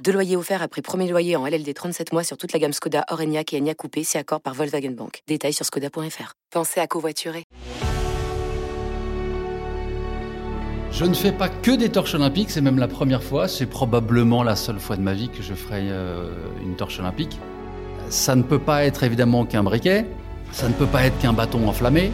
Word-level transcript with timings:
Deux 0.00 0.12
loyers 0.12 0.36
offerts 0.36 0.62
après 0.62 0.82
premier 0.82 1.08
loyer 1.08 1.36
en 1.36 1.46
LLD 1.46 1.72
37 1.74 2.12
mois 2.12 2.24
sur 2.24 2.36
toute 2.36 2.52
la 2.52 2.58
gamme 2.58 2.72
Skoda, 2.72 3.04
Orenia 3.10 3.42
et 3.52 3.58
Enya 3.58 3.74
Coupé, 3.74 4.02
si 4.02 4.18
accord 4.18 4.40
par 4.40 4.54
Volkswagen 4.54 4.90
Bank. 4.90 5.22
Détails 5.28 5.52
sur 5.52 5.64
skoda.fr. 5.64 6.34
Pensez 6.50 6.80
à 6.80 6.86
covoiturer. 6.86 7.44
Je 10.90 11.04
ne 11.04 11.14
fais 11.14 11.32
pas 11.32 11.48
que 11.48 11.70
des 11.70 11.88
torches 11.88 12.14
olympiques, 12.14 12.50
c'est 12.50 12.60
même 12.60 12.78
la 12.78 12.88
première 12.88 13.22
fois, 13.22 13.48
c'est 13.48 13.66
probablement 13.66 14.42
la 14.42 14.56
seule 14.56 14.78
fois 14.78 14.96
de 14.96 15.02
ma 15.02 15.14
vie 15.14 15.28
que 15.28 15.42
je 15.42 15.54
ferai 15.54 15.88
euh, 15.90 16.30
une 16.62 16.76
torche 16.76 16.98
olympique. 16.98 17.38
Ça 18.10 18.34
ne 18.34 18.42
peut 18.42 18.58
pas 18.58 18.84
être 18.84 19.04
évidemment 19.04 19.46
qu'un 19.46 19.62
briquet, 19.62 20.06
ça 20.50 20.68
ne 20.68 20.74
peut 20.74 20.86
pas 20.86 21.04
être 21.04 21.18
qu'un 21.18 21.32
bâton 21.32 21.66
enflammé. 21.66 22.10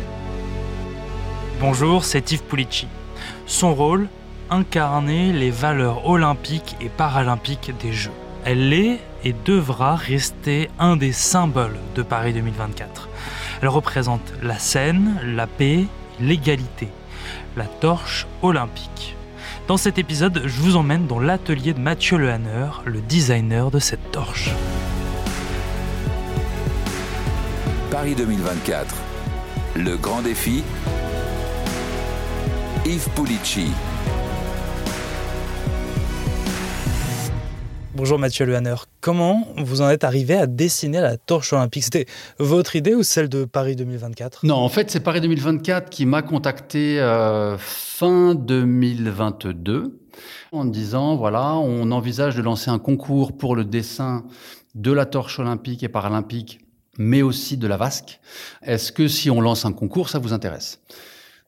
Bonjour, 1.60 2.04
c'est 2.04 2.30
Yves 2.30 2.44
Pulici. 2.44 2.86
Son 3.46 3.74
rôle, 3.74 4.08
incarner 4.50 5.32
les 5.32 5.50
valeurs 5.50 6.08
olympiques 6.08 6.76
et 6.80 6.88
paralympiques 6.88 7.72
des 7.80 7.92
Jeux. 7.92 8.12
Elle 8.44 8.72
est 8.72 9.00
et 9.24 9.34
devra 9.44 9.96
rester 9.96 10.70
un 10.78 10.96
des 10.96 11.12
symboles 11.12 11.78
de 11.94 12.02
Paris 12.02 12.32
2024. 12.32 13.08
Elle 13.60 13.68
représente 13.68 14.32
la 14.42 14.58
scène, 14.58 15.18
la 15.24 15.46
paix, 15.46 15.84
l'égalité, 16.20 16.88
la 17.56 17.64
torche 17.64 18.26
olympique. 18.42 19.16
Dans 19.66 19.76
cet 19.76 19.98
épisode, 19.98 20.42
je 20.46 20.60
vous 20.62 20.76
emmène 20.76 21.06
dans 21.06 21.20
l'atelier 21.20 21.74
de 21.74 21.80
Mathieu 21.80 22.16
Lehanner, 22.16 22.68
le 22.84 23.00
designer 23.00 23.70
de 23.70 23.78
cette 23.78 24.10
torche. 24.12 24.50
Paris 27.90 28.14
2024. 28.14 28.94
Le 29.76 29.96
grand 29.96 30.22
défi. 30.22 30.62
Yves 32.86 33.08
Pulici. 33.14 33.72
Bonjour 37.98 38.20
Mathieu 38.20 38.46
Lehanner. 38.46 38.76
Comment 39.00 39.48
vous 39.56 39.80
en 39.80 39.90
êtes 39.90 40.04
arrivé 40.04 40.34
à 40.36 40.46
dessiner 40.46 41.00
la 41.00 41.16
torche 41.16 41.52
olympique? 41.52 41.82
C'était 41.82 42.06
votre 42.38 42.76
idée 42.76 42.94
ou 42.94 43.02
celle 43.02 43.28
de 43.28 43.44
Paris 43.44 43.74
2024 43.74 44.46
Non, 44.46 44.54
en 44.54 44.68
fait, 44.68 44.88
c'est 44.88 45.00
Paris 45.00 45.20
2024 45.20 45.90
qui 45.90 46.06
m'a 46.06 46.22
contacté 46.22 47.00
euh, 47.00 47.58
fin 47.58 48.36
2022 48.36 49.98
en 50.52 50.64
disant 50.64 51.16
voilà, 51.16 51.54
on 51.56 51.90
envisage 51.90 52.36
de 52.36 52.42
lancer 52.42 52.70
un 52.70 52.78
concours 52.78 53.36
pour 53.36 53.56
le 53.56 53.64
dessin 53.64 54.24
de 54.76 54.92
la 54.92 55.04
torche 55.04 55.40
olympique 55.40 55.82
et 55.82 55.88
paralympique, 55.88 56.60
mais 56.98 57.22
aussi 57.22 57.56
de 57.56 57.66
la 57.66 57.76
vasque. 57.76 58.20
Est-ce 58.62 58.92
que 58.92 59.08
si 59.08 59.28
on 59.28 59.40
lance 59.40 59.64
un 59.64 59.72
concours, 59.72 60.08
ça 60.08 60.20
vous 60.20 60.32
intéresse? 60.32 60.78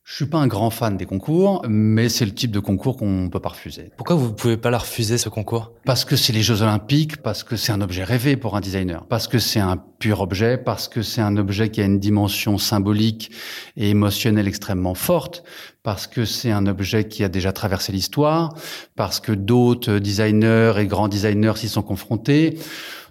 Je 0.04 0.16
suis 0.16 0.26
pas 0.26 0.38
un 0.38 0.46
grand 0.46 0.70
fan 0.70 0.96
des 0.96 1.06
concours, 1.06 1.64
mais 1.68 2.08
c'est 2.08 2.24
le 2.24 2.34
type 2.34 2.50
de 2.50 2.58
concours 2.58 2.96
qu'on 2.96 3.28
peut 3.30 3.38
pas 3.38 3.50
refuser. 3.50 3.90
Pourquoi 3.96 4.16
vous 4.16 4.32
pouvez 4.32 4.56
pas 4.56 4.70
la 4.70 4.78
refuser 4.78 5.18
ce 5.18 5.28
concours? 5.28 5.72
Parce 5.84 6.04
que 6.04 6.16
c'est 6.16 6.32
les 6.32 6.42
Jeux 6.42 6.62
Olympiques, 6.62 7.18
parce 7.18 7.44
que 7.44 7.54
c'est 7.56 7.70
un 7.70 7.80
objet 7.80 8.02
rêvé 8.02 8.36
pour 8.36 8.56
un 8.56 8.60
designer, 8.60 9.06
parce 9.06 9.28
que 9.28 9.38
c'est 9.38 9.60
un 9.60 9.76
pur 9.76 10.20
objet, 10.20 10.58
parce 10.58 10.88
que 10.88 11.02
c'est 11.02 11.20
un 11.20 11.36
objet 11.36 11.68
qui 11.68 11.80
a 11.80 11.84
une 11.84 12.00
dimension 12.00 12.58
symbolique 12.58 13.30
et 13.76 13.90
émotionnelle 13.90 14.48
extrêmement 14.48 14.94
forte, 14.94 15.44
parce 15.82 16.06
que 16.06 16.24
c'est 16.24 16.50
un 16.50 16.66
objet 16.66 17.06
qui 17.06 17.22
a 17.22 17.28
déjà 17.28 17.52
traversé 17.52 17.92
l'histoire, 17.92 18.54
parce 18.96 19.20
que 19.20 19.32
d'autres 19.32 19.98
designers 19.98 20.74
et 20.78 20.86
grands 20.86 21.08
designers 21.08 21.56
s'y 21.56 21.68
sont 21.68 21.82
confrontés. 21.82 22.58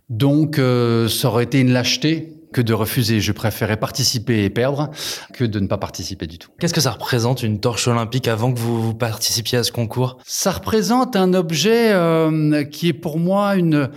Donc, 0.10 0.58
euh, 0.58 1.08
ça 1.08 1.30
aurait 1.30 1.44
été 1.44 1.60
une 1.60 1.72
lâcheté 1.72 2.39
que 2.54 2.62
de 2.62 2.74
refuser. 2.74 3.20
Je 3.20 3.32
préférais 3.32 3.78
participer 3.78 4.44
et 4.44 4.50
perdre 4.50 4.90
que 5.34 5.44
de 5.44 5.60
ne 5.60 5.68
pas 5.68 5.78
participer 5.78 6.28
du 6.28 6.38
tout. 6.38 6.50
Qu'est-ce 6.60 6.74
que 6.74 6.82
ça 6.82 6.92
représente 6.92 7.44
une 7.44 7.60
torche 7.60 7.88
olympique 7.88 8.28
avant 8.28 8.54
que 8.54 8.60
vous 8.60 8.94
participiez 8.94 9.58
à 9.58 9.64
ce 9.64 9.72
concours? 9.72 10.18
Ça 10.26 10.52
représente 10.52 11.16
un 11.16 11.34
objet 11.34 11.92
euh, 11.92 12.64
qui 12.64 12.90
est 12.90 12.94
pour 12.94 13.20
moi 13.20 13.56
une 13.56 13.90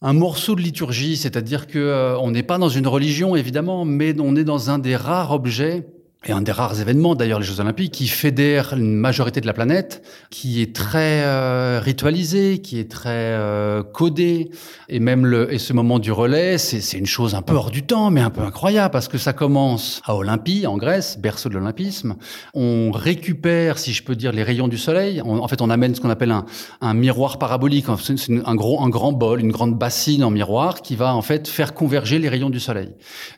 un 0.00 0.12
morceau 0.12 0.54
de 0.54 0.60
liturgie, 0.60 1.16
c'est-à-dire 1.16 1.66
que 1.66 1.78
euh, 1.78 2.16
on 2.18 2.30
n'est 2.30 2.44
pas 2.44 2.58
dans 2.58 2.68
une 2.68 2.86
religion 2.86 3.34
évidemment, 3.34 3.84
mais 3.84 4.14
on 4.20 4.36
est 4.36 4.44
dans 4.44 4.70
un 4.70 4.78
des 4.78 4.94
rares 4.94 5.32
objets 5.32 5.88
et 6.26 6.32
un 6.32 6.42
des 6.42 6.50
rares 6.50 6.80
événements 6.80 7.14
d'ailleurs 7.14 7.38
les 7.38 7.46
Jeux 7.46 7.60
Olympiques 7.60 7.92
qui 7.92 8.08
fédère 8.08 8.72
une 8.74 8.96
majorité 8.96 9.40
de 9.40 9.46
la 9.46 9.52
planète, 9.52 10.02
qui 10.30 10.60
est 10.60 10.74
très 10.74 11.22
euh, 11.22 11.80
ritualisé, 11.80 12.58
qui 12.58 12.80
est 12.80 12.90
très 12.90 13.08
euh, 13.10 13.84
codé, 13.84 14.50
et 14.88 14.98
même 14.98 15.24
le 15.24 15.52
et 15.52 15.58
ce 15.58 15.72
moment 15.72 16.00
du 16.00 16.10
relais, 16.10 16.58
c'est 16.58 16.98
une 16.98 17.06
chose 17.06 17.36
un 17.36 17.42
peu 17.42 17.54
hors 17.54 17.70
du 17.70 17.84
temps, 17.84 18.10
mais 18.10 18.20
un 18.20 18.30
peu 18.30 18.40
incroyable 18.40 18.90
parce 18.90 19.06
que 19.06 19.16
ça 19.16 19.32
commence 19.32 20.02
à 20.04 20.16
Olympie 20.16 20.66
en 20.66 20.76
Grèce, 20.76 21.18
berceau 21.20 21.48
de 21.48 21.54
l'olympisme. 21.54 22.16
On 22.52 22.90
récupère, 22.90 23.78
si 23.78 23.92
je 23.92 24.02
peux 24.02 24.16
dire, 24.16 24.32
les 24.32 24.42
rayons 24.42 24.68
du 24.68 24.78
soleil. 24.78 25.22
en 25.22 25.46
fait, 25.46 25.62
on 25.62 25.70
amène 25.70 25.94
ce 25.94 26.00
qu'on 26.00 26.10
appelle 26.10 26.32
un, 26.32 26.46
un 26.80 26.94
miroir 26.94 27.38
parabolique, 27.38 27.86
c'est 28.16 28.44
un 28.44 28.54
gros 28.56 28.82
un 28.82 28.88
grand 28.88 29.12
bol, 29.12 29.40
une 29.40 29.52
grande 29.52 29.78
bassine 29.78 30.24
en 30.24 30.30
miroir 30.30 30.82
qui 30.82 30.96
va 30.96 31.14
en 31.14 31.22
fait 31.22 31.46
faire 31.46 31.74
converger 31.74 32.18
les 32.18 32.28
rayons 32.28 32.50
du 32.50 32.60
soleil. 32.60 32.90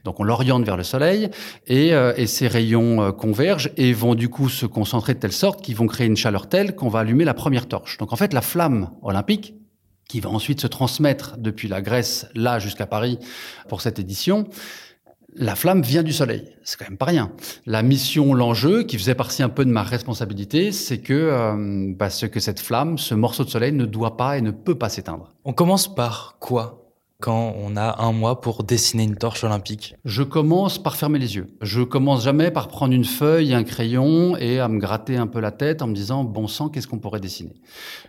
Donc 0.04 0.18
on 0.18 0.24
l'oriente 0.24 0.64
vers 0.64 0.78
le 0.78 0.84
soleil 0.84 1.28
et, 1.66 1.92
euh, 1.92 2.14
et 2.16 2.26
ces 2.26 2.48
rayons 2.48 2.69
euh, 2.78 3.12
convergent 3.12 3.70
et 3.76 3.92
vont 3.92 4.14
du 4.14 4.28
coup 4.28 4.48
se 4.48 4.66
concentrer 4.66 5.14
de 5.14 5.18
telle 5.18 5.32
sorte 5.32 5.62
qu'ils 5.62 5.76
vont 5.76 5.86
créer 5.86 6.06
une 6.06 6.16
chaleur 6.16 6.48
telle 6.48 6.74
qu'on 6.74 6.88
va 6.88 7.00
allumer 7.00 7.24
la 7.24 7.34
première 7.34 7.66
torche. 7.66 7.98
Donc 7.98 8.12
en 8.12 8.16
fait, 8.16 8.32
la 8.32 8.42
flamme 8.42 8.90
olympique, 9.02 9.54
qui 10.08 10.20
va 10.20 10.30
ensuite 10.30 10.60
se 10.60 10.66
transmettre 10.66 11.36
depuis 11.38 11.68
la 11.68 11.80
Grèce 11.80 12.26
là 12.34 12.58
jusqu'à 12.58 12.86
Paris 12.86 13.18
pour 13.68 13.80
cette 13.80 14.00
édition, 14.00 14.48
la 15.36 15.54
flamme 15.54 15.82
vient 15.82 16.02
du 16.02 16.12
soleil. 16.12 16.44
C'est 16.64 16.78
quand 16.78 16.88
même 16.88 16.98
pas 16.98 17.06
rien. 17.06 17.32
La 17.66 17.82
mission, 17.82 18.34
l'enjeu, 18.34 18.82
qui 18.82 18.98
faisait 18.98 19.14
partie 19.14 19.42
un 19.42 19.48
peu 19.48 19.64
de 19.64 19.70
ma 19.70 19.82
responsabilité, 19.82 20.72
c'est 20.72 20.98
que 20.98 21.14
euh, 21.14 21.94
parce 21.98 22.28
que 22.28 22.40
cette 22.40 22.60
flamme, 22.60 22.98
ce 22.98 23.14
morceau 23.14 23.44
de 23.44 23.50
soleil, 23.50 23.72
ne 23.72 23.84
doit 23.84 24.16
pas 24.16 24.36
et 24.36 24.40
ne 24.40 24.50
peut 24.50 24.74
pas 24.74 24.88
s'éteindre. 24.88 25.32
On 25.44 25.52
commence 25.52 25.94
par 25.94 26.36
quoi? 26.40 26.89
Quand 27.20 27.54
on 27.62 27.76
a 27.76 28.02
un 28.02 28.12
mois 28.12 28.40
pour 28.40 28.64
dessiner 28.64 29.04
une 29.04 29.16
torche 29.16 29.44
olympique 29.44 29.94
Je 30.04 30.22
commence 30.22 30.82
par 30.82 30.96
fermer 30.96 31.18
les 31.18 31.36
yeux. 31.36 31.46
Je 31.60 31.82
commence 31.82 32.24
jamais 32.24 32.50
par 32.50 32.68
prendre 32.68 32.94
une 32.94 33.04
feuille, 33.04 33.54
un 33.54 33.62
crayon 33.62 34.36
et 34.36 34.58
à 34.58 34.68
me 34.68 34.78
gratter 34.78 35.16
un 35.16 35.26
peu 35.26 35.40
la 35.40 35.52
tête 35.52 35.82
en 35.82 35.86
me 35.86 35.94
disant 35.94 36.24
bon 36.24 36.48
sang, 36.48 36.68
qu'est-ce 36.68 36.88
qu'on 36.88 36.98
pourrait 36.98 37.20
dessiner? 37.20 37.54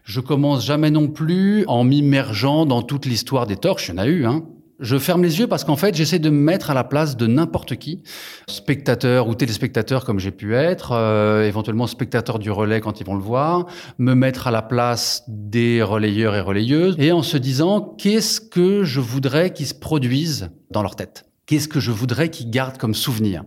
Je 0.03 0.19
commence 0.19 0.65
jamais 0.65 0.91
non 0.91 1.07
plus 1.07 1.65
en 1.67 1.83
m'immergeant 1.83 2.65
dans 2.65 2.81
toute 2.81 3.05
l'histoire 3.05 3.45
des 3.45 3.57
torches. 3.57 3.89
Il 3.89 3.91
y 3.91 3.93
en 3.95 3.97
a 3.97 4.07
eu, 4.07 4.25
hein. 4.25 4.43
Je 4.81 4.97
ferme 4.97 5.21
les 5.21 5.39
yeux 5.39 5.45
parce 5.45 5.63
qu'en 5.63 5.75
fait, 5.75 5.95
j'essaie 5.95 6.17
de 6.17 6.31
me 6.31 6.39
mettre 6.39 6.71
à 6.71 6.73
la 6.73 6.83
place 6.83 7.15
de 7.15 7.27
n'importe 7.27 7.75
qui, 7.75 8.01
spectateur 8.47 9.27
ou 9.27 9.35
téléspectateur 9.35 10.03
comme 10.03 10.19
j'ai 10.19 10.31
pu 10.31 10.55
être, 10.55 10.93
euh, 10.93 11.47
éventuellement 11.47 11.85
spectateur 11.85 12.39
du 12.39 12.49
relais 12.49 12.81
quand 12.81 12.99
ils 12.99 13.05
vont 13.05 13.13
le 13.13 13.21
voir, 13.21 13.67
me 13.99 14.15
mettre 14.15 14.47
à 14.47 14.51
la 14.51 14.63
place 14.63 15.23
des 15.27 15.83
relayeurs 15.83 16.35
et 16.35 16.41
relayeuses, 16.41 16.95
et 16.97 17.11
en 17.11 17.21
se 17.21 17.37
disant 17.37 17.95
qu'est-ce 17.99 18.41
que 18.41 18.83
je 18.83 18.99
voudrais 18.99 19.53
qu'ils 19.53 19.67
se 19.67 19.75
produisent 19.75 20.49
dans 20.71 20.81
leur 20.81 20.95
tête? 20.95 21.25
Qu'est-ce 21.45 21.67
que 21.67 21.79
je 21.79 21.91
voudrais 21.91 22.29
qu'ils 22.29 22.49
gardent 22.49 22.77
comme 22.77 22.95
souvenir? 22.95 23.43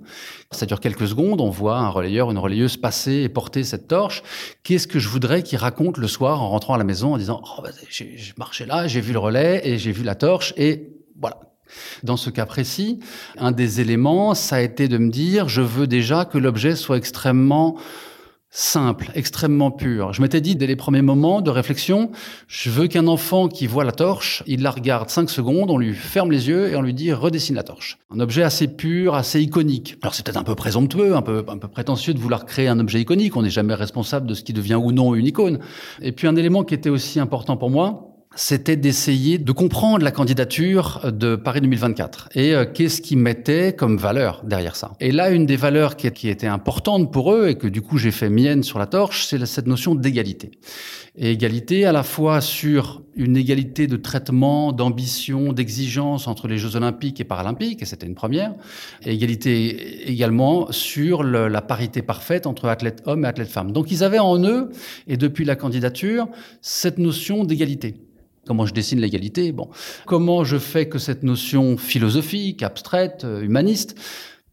Ça 0.52 0.66
dure 0.66 0.78
quelques 0.78 1.08
secondes, 1.08 1.40
on 1.40 1.50
voit 1.50 1.78
un 1.78 1.88
relayeur, 1.88 2.30
une 2.30 2.38
relayeuse 2.38 2.76
passer 2.76 3.22
et 3.22 3.28
porter 3.28 3.64
cette 3.64 3.88
torche. 3.88 4.22
Qu'est-ce 4.62 4.86
que 4.86 5.00
je 5.00 5.08
voudrais 5.08 5.42
qu'ils 5.42 5.58
racontent 5.58 6.00
le 6.00 6.06
soir 6.06 6.42
en 6.42 6.50
rentrant 6.50 6.74
à 6.74 6.78
la 6.78 6.84
maison 6.84 7.14
en 7.14 7.18
disant 7.18 7.42
oh, 7.42 7.62
bah, 7.62 7.70
j'ai 7.88 8.16
marché 8.36 8.66
là, 8.66 8.86
j'ai 8.86 9.00
vu 9.00 9.12
le 9.12 9.18
relais 9.18 9.62
et 9.64 9.78
j'ai 9.78 9.90
vu 9.90 10.04
la 10.04 10.14
torche 10.14 10.54
et 10.56 10.94
voilà. 11.20 11.38
Dans 12.02 12.16
ce 12.16 12.30
cas 12.30 12.47
précis, 12.47 13.00
un 13.38 13.52
des 13.52 13.80
éléments, 13.80 14.34
ça 14.34 14.56
a 14.56 14.60
été 14.60 14.86
de 14.88 14.98
me 14.98 15.10
dire, 15.10 15.48
je 15.48 15.62
veux 15.62 15.86
déjà 15.86 16.25
que 16.25 16.38
l'objet 16.38 16.76
soit 16.76 16.97
extrêmement 16.97 17.76
simple, 18.56 19.11
extrêmement 19.16 19.72
pur. 19.72 20.12
Je 20.12 20.22
m'étais 20.22 20.40
dit 20.40 20.55
dès 20.55 20.69
les 20.69 20.76
premiers 20.76 21.02
moments 21.02 21.40
de 21.40 21.50
réflexion, 21.50 22.12
je 22.46 22.70
veux 22.70 22.87
qu'un 22.87 23.08
enfant 23.08 23.49
qui 23.49 23.66
voit 23.66 23.82
la 23.82 23.90
torche, 23.90 24.44
il 24.46 24.62
la 24.62 24.70
regarde 24.70 25.11
cinq 25.11 25.28
secondes, 25.28 25.72
on 25.72 25.76
lui 25.76 25.93
ferme 25.93 26.31
les 26.31 26.46
yeux 26.46 26.70
et 26.70 26.76
on 26.76 26.82
lui 26.82 26.94
dit 26.94 27.12
redessine 27.12 27.56
la 27.56 27.64
torche. 27.64 27.99
Un 28.12 28.20
objet 28.20 28.44
assez 28.44 28.69
pur, 28.69 29.16
assez 29.16 29.43
iconique. 29.43 29.96
Alors 30.02 30.14
c'est 30.14 30.25
peut-être 30.25 30.37
un 30.37 30.44
peu 30.44 30.55
présomptueux, 30.55 31.16
un 31.16 31.22
peu, 31.22 31.44
un 31.49 31.58
peu 31.58 31.66
prétentieux 31.66 32.14
de 32.14 32.20
vouloir 32.20 32.46
créer 32.46 32.69
un 32.69 32.78
objet 32.78 33.00
iconique. 33.00 33.37
On 33.37 33.43
n'est 33.43 33.50
jamais 33.50 33.75
responsable 33.75 34.28
de 34.28 34.34
ce 34.34 34.44
qui 34.44 34.52
devient 34.52 34.76
ou 34.76 34.93
non 34.93 35.16
une 35.16 35.26
icône. 35.26 35.58
Et 36.00 36.12
puis 36.12 36.28
un 36.28 36.37
élément 36.37 36.62
qui 36.62 36.75
était 36.75 36.90
aussi 36.90 37.19
important 37.19 37.56
pour 37.56 37.70
moi, 37.70 38.13
c'était 38.36 38.76
d'essayer 38.76 39.38
de 39.38 39.52
comprendre 39.52 40.04
la 40.04 40.10
candidature 40.10 41.12
de 41.12 41.36
Paris 41.36 41.60
2024 41.60 42.31
et 42.34 42.54
euh, 42.54 42.64
qu'est-ce 42.64 43.00
qu'ils 43.00 43.19
mettaient 43.19 43.75
comme 43.75 43.96
valeur 43.96 44.42
derrière 44.44 44.76
ça? 44.76 44.92
Et 45.00 45.12
là, 45.12 45.31
une 45.31 45.46
des 45.46 45.56
valeurs 45.56 45.96
qui, 45.96 46.28
était 46.28 46.46
importante 46.46 47.12
pour 47.12 47.32
eux 47.32 47.48
et 47.48 47.54
que 47.56 47.66
du 47.66 47.82
coup 47.82 47.98
j'ai 47.98 48.10
fait 48.10 48.31
mienne 48.31 48.62
sur 48.62 48.78
la 48.78 48.86
torche, 48.86 49.26
c'est 49.26 49.44
cette 49.46 49.66
notion 49.66 49.94
d'égalité. 49.94 50.50
Et 51.16 51.31
égalité 51.31 51.84
à 51.84 51.92
la 51.92 52.02
fois 52.02 52.40
sur 52.40 53.02
une 53.14 53.36
égalité 53.36 53.86
de 53.86 53.96
traitement, 53.96 54.72
d'ambition, 54.72 55.52
d'exigence 55.52 56.26
entre 56.26 56.48
les 56.48 56.58
Jeux 56.58 56.75
olympiques 56.75 57.20
et 57.20 57.25
paralympiques, 57.25 57.82
et 57.82 57.84
c'était 57.84 58.06
une 58.06 58.16
première, 58.16 58.54
et 59.04 59.12
égalité 59.12 60.10
également 60.10 60.72
sur 60.72 61.22
la 61.22 61.62
parité 61.62 62.02
parfaite 62.02 62.46
entre 62.46 62.69
athlètes 62.69 63.02
hommes 63.06 63.25
et 63.25 63.28
athlètes 63.28 63.48
femmes. 63.48 63.70
Donc 63.70 63.92
ils 63.92 64.02
avaient 64.02 64.19
en 64.19 64.42
eux, 64.44 64.70
et 65.06 65.16
depuis 65.16 65.44
la 65.44 65.54
candidature, 65.54 66.26
cette 66.60 66.98
notion 66.98 67.44
d'égalité. 67.44 67.94
Comment 68.46 68.67
je 68.67 68.75
dessine 68.75 69.00
l'égalité 69.00 69.52
Bon, 69.52 69.69
comment 70.06 70.44
je 70.44 70.58
fais 70.58 70.88
que 70.88 70.99
cette 70.99 71.23
notion 71.23 71.76
philosophique, 71.76 72.62
abstraite, 72.62 73.25
euh, 73.25 73.43
humaniste 73.43 73.96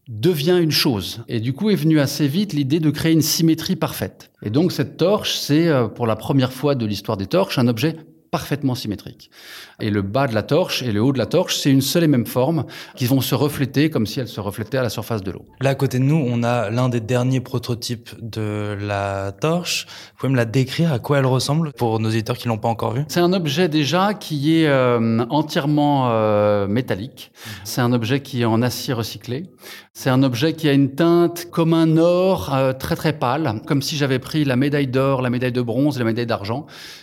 devient 0.08 0.58
une 0.60 0.70
chose. 0.70 1.22
Et 1.28 1.40
du 1.40 1.52
coup 1.52 1.70
est 1.70 1.76
venue 1.76 2.00
assez 2.00 2.26
vite 2.26 2.52
l'idée 2.52 2.80
de 2.80 2.90
créer 2.90 3.12
une 3.12 3.22
symétrie 3.22 3.76
parfaite. 3.76 4.30
Et 4.42 4.50
donc 4.50 4.72
cette 4.72 4.96
torche, 4.96 5.34
c'est 5.34 5.68
euh, 5.68 5.88
pour 5.88 6.06
la 6.06 6.16
première 6.16 6.52
fois 6.52 6.74
de 6.74 6.86
l'histoire 6.86 7.16
des 7.16 7.26
torches 7.26 7.58
un 7.58 7.68
objet 7.68 7.96
parfaitement 8.32 8.74
symétrique. 8.74 9.30
Et 9.78 9.90
le 9.90 10.00
bas 10.00 10.26
de 10.26 10.34
la 10.34 10.42
torche 10.42 10.82
et 10.82 10.90
le 10.90 11.02
haut 11.02 11.12
de 11.12 11.18
la 11.18 11.26
torche, 11.26 11.58
c'est 11.58 11.70
une 11.70 11.82
seule 11.82 12.04
et 12.04 12.06
même 12.06 12.26
forme 12.26 12.64
qui 12.96 13.04
vont 13.04 13.20
se 13.20 13.34
refléter 13.34 13.90
comme 13.90 14.06
si 14.06 14.20
elles 14.20 14.28
se 14.28 14.40
reflétaient 14.40 14.78
à 14.78 14.82
la 14.82 14.88
surface 14.88 15.22
de 15.22 15.30
l'eau. 15.30 15.44
Là, 15.60 15.70
à 15.70 15.74
côté 15.74 15.98
de 15.98 16.04
nous, 16.04 16.16
on 16.16 16.42
a 16.42 16.70
l'un 16.70 16.88
des 16.88 17.00
derniers 17.00 17.42
prototypes 17.42 18.08
de 18.22 18.74
la 18.80 19.32
torche. 19.32 19.86
Vous 19.86 20.20
pouvez 20.20 20.32
me 20.32 20.36
la 20.36 20.46
décrire 20.46 20.94
à 20.94 20.98
quoi 20.98 21.18
elle 21.18 21.26
ressemble 21.26 21.74
pour 21.74 22.00
nos 22.00 22.08
éditeurs 22.08 22.38
qui 22.38 22.48
l'ont 22.48 22.56
pas 22.56 22.68
encore 22.68 22.94
vu 22.94 23.04
C'est 23.08 23.20
un 23.20 23.34
objet 23.34 23.68
déjà 23.68 24.14
qui 24.14 24.56
est 24.56 24.66
euh, 24.66 25.26
entièrement 25.28 26.08
euh, 26.10 26.66
métallique. 26.66 27.32
C'est 27.64 27.82
un 27.82 27.92
objet 27.92 28.22
qui 28.22 28.40
est 28.40 28.46
en 28.46 28.62
acier 28.62 28.94
recyclé. 28.94 29.50
C'est 29.94 30.08
un 30.08 30.22
objet 30.22 30.54
qui 30.54 30.70
a 30.70 30.72
une 30.72 30.94
teinte 30.94 31.50
comme 31.50 31.74
un 31.74 31.98
or 31.98 32.54
euh, 32.54 32.72
très 32.72 32.96
très 32.96 33.12
pâle, 33.12 33.60
comme 33.66 33.82
si 33.82 33.98
j'avais 33.98 34.18
pris 34.18 34.42
la 34.42 34.56
médaille 34.56 34.86
d'or, 34.86 35.20
la 35.20 35.28
médaille 35.28 35.52
de 35.52 35.60
bronze 35.60 35.96
et 35.96 35.98
la 35.98 36.06
médaille 36.06 36.26
d'argent, 36.26 36.62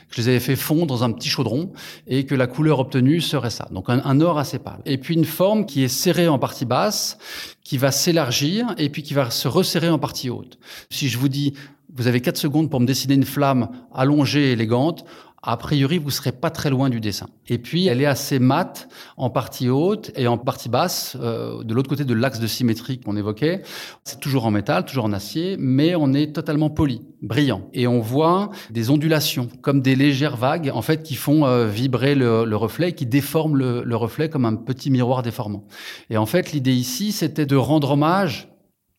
que 0.09 0.15
je 0.15 0.21
les 0.21 0.29
avais 0.29 0.39
fait 0.39 0.55
fondre 0.55 0.87
dans 0.87 1.03
un 1.03 1.11
petit 1.11 1.29
chaudron 1.29 1.71
et 2.07 2.25
que 2.25 2.33
la 2.33 2.47
couleur 2.47 2.79
obtenue 2.79 3.21
serait 3.21 3.51
ça. 3.51 3.67
Donc 3.69 3.91
un, 3.91 4.01
un 4.03 4.21
or 4.21 4.39
assez 4.39 4.57
pâle. 4.57 4.81
Et 4.85 4.97
puis 4.97 5.13
une 5.13 5.25
forme 5.25 5.67
qui 5.67 5.83
est 5.83 5.87
serrée 5.87 6.27
en 6.27 6.39
partie 6.39 6.65
basse, 6.65 7.19
qui 7.63 7.77
va 7.77 7.91
s'élargir 7.91 8.73
et 8.79 8.89
puis 8.89 9.03
qui 9.03 9.13
va 9.13 9.29
se 9.29 9.47
resserrer 9.47 9.89
en 9.89 9.99
partie 9.99 10.31
haute. 10.31 10.57
Si 10.89 11.09
je 11.09 11.19
vous 11.19 11.29
dis, 11.29 11.53
vous 11.93 12.07
avez 12.07 12.21
4 12.21 12.37
secondes 12.37 12.71
pour 12.71 12.79
me 12.79 12.87
dessiner 12.87 13.13
une 13.13 13.23
flamme 13.23 13.69
allongée 13.93 14.49
et 14.49 14.51
élégante, 14.53 15.05
a 15.41 15.57
priori, 15.57 15.97
vous 15.97 16.09
serez 16.09 16.31
pas 16.31 16.49
très 16.49 16.69
loin 16.69 16.89
du 16.89 16.99
dessin. 16.99 17.27
Et 17.47 17.57
puis, 17.57 17.87
elle 17.87 18.01
est 18.01 18.05
assez 18.05 18.39
mate 18.39 18.89
en 19.17 19.29
partie 19.29 19.69
haute 19.69 20.11
et 20.15 20.27
en 20.27 20.37
partie 20.37 20.69
basse, 20.69 21.17
euh, 21.21 21.63
de 21.63 21.73
l'autre 21.73 21.89
côté 21.89 22.03
de 22.05 22.13
l'axe 22.13 22.39
de 22.39 22.47
symétrie 22.47 22.99
qu'on 22.99 23.15
évoquait. 23.15 23.61
C'est 24.03 24.19
toujours 24.19 24.45
en 24.45 24.51
métal, 24.51 24.85
toujours 24.85 25.05
en 25.05 25.13
acier, 25.13 25.55
mais 25.57 25.95
on 25.95 26.13
est 26.13 26.33
totalement 26.33 26.69
poli, 26.69 27.01
brillant. 27.21 27.69
Et 27.73 27.87
on 27.87 27.99
voit 27.99 28.49
des 28.69 28.89
ondulations, 28.89 29.49
comme 29.61 29.81
des 29.81 29.95
légères 29.95 30.37
vagues, 30.37 30.71
en 30.73 30.81
fait, 30.81 31.03
qui 31.03 31.15
font 31.15 31.45
euh, 31.45 31.67
vibrer 31.67 32.15
le, 32.15 32.45
le, 32.45 32.55
reflet, 32.55 32.93
qui 32.93 33.05
déforment 33.05 33.55
le, 33.55 33.83
le 33.83 33.95
reflet 33.95 34.29
comme 34.29 34.45
un 34.45 34.55
petit 34.55 34.91
miroir 34.91 35.23
déformant. 35.23 35.65
Et 36.09 36.17
en 36.17 36.25
fait, 36.25 36.51
l'idée 36.51 36.73
ici, 36.73 37.11
c'était 37.11 37.45
de 37.45 37.55
rendre 37.55 37.91
hommage 37.91 38.49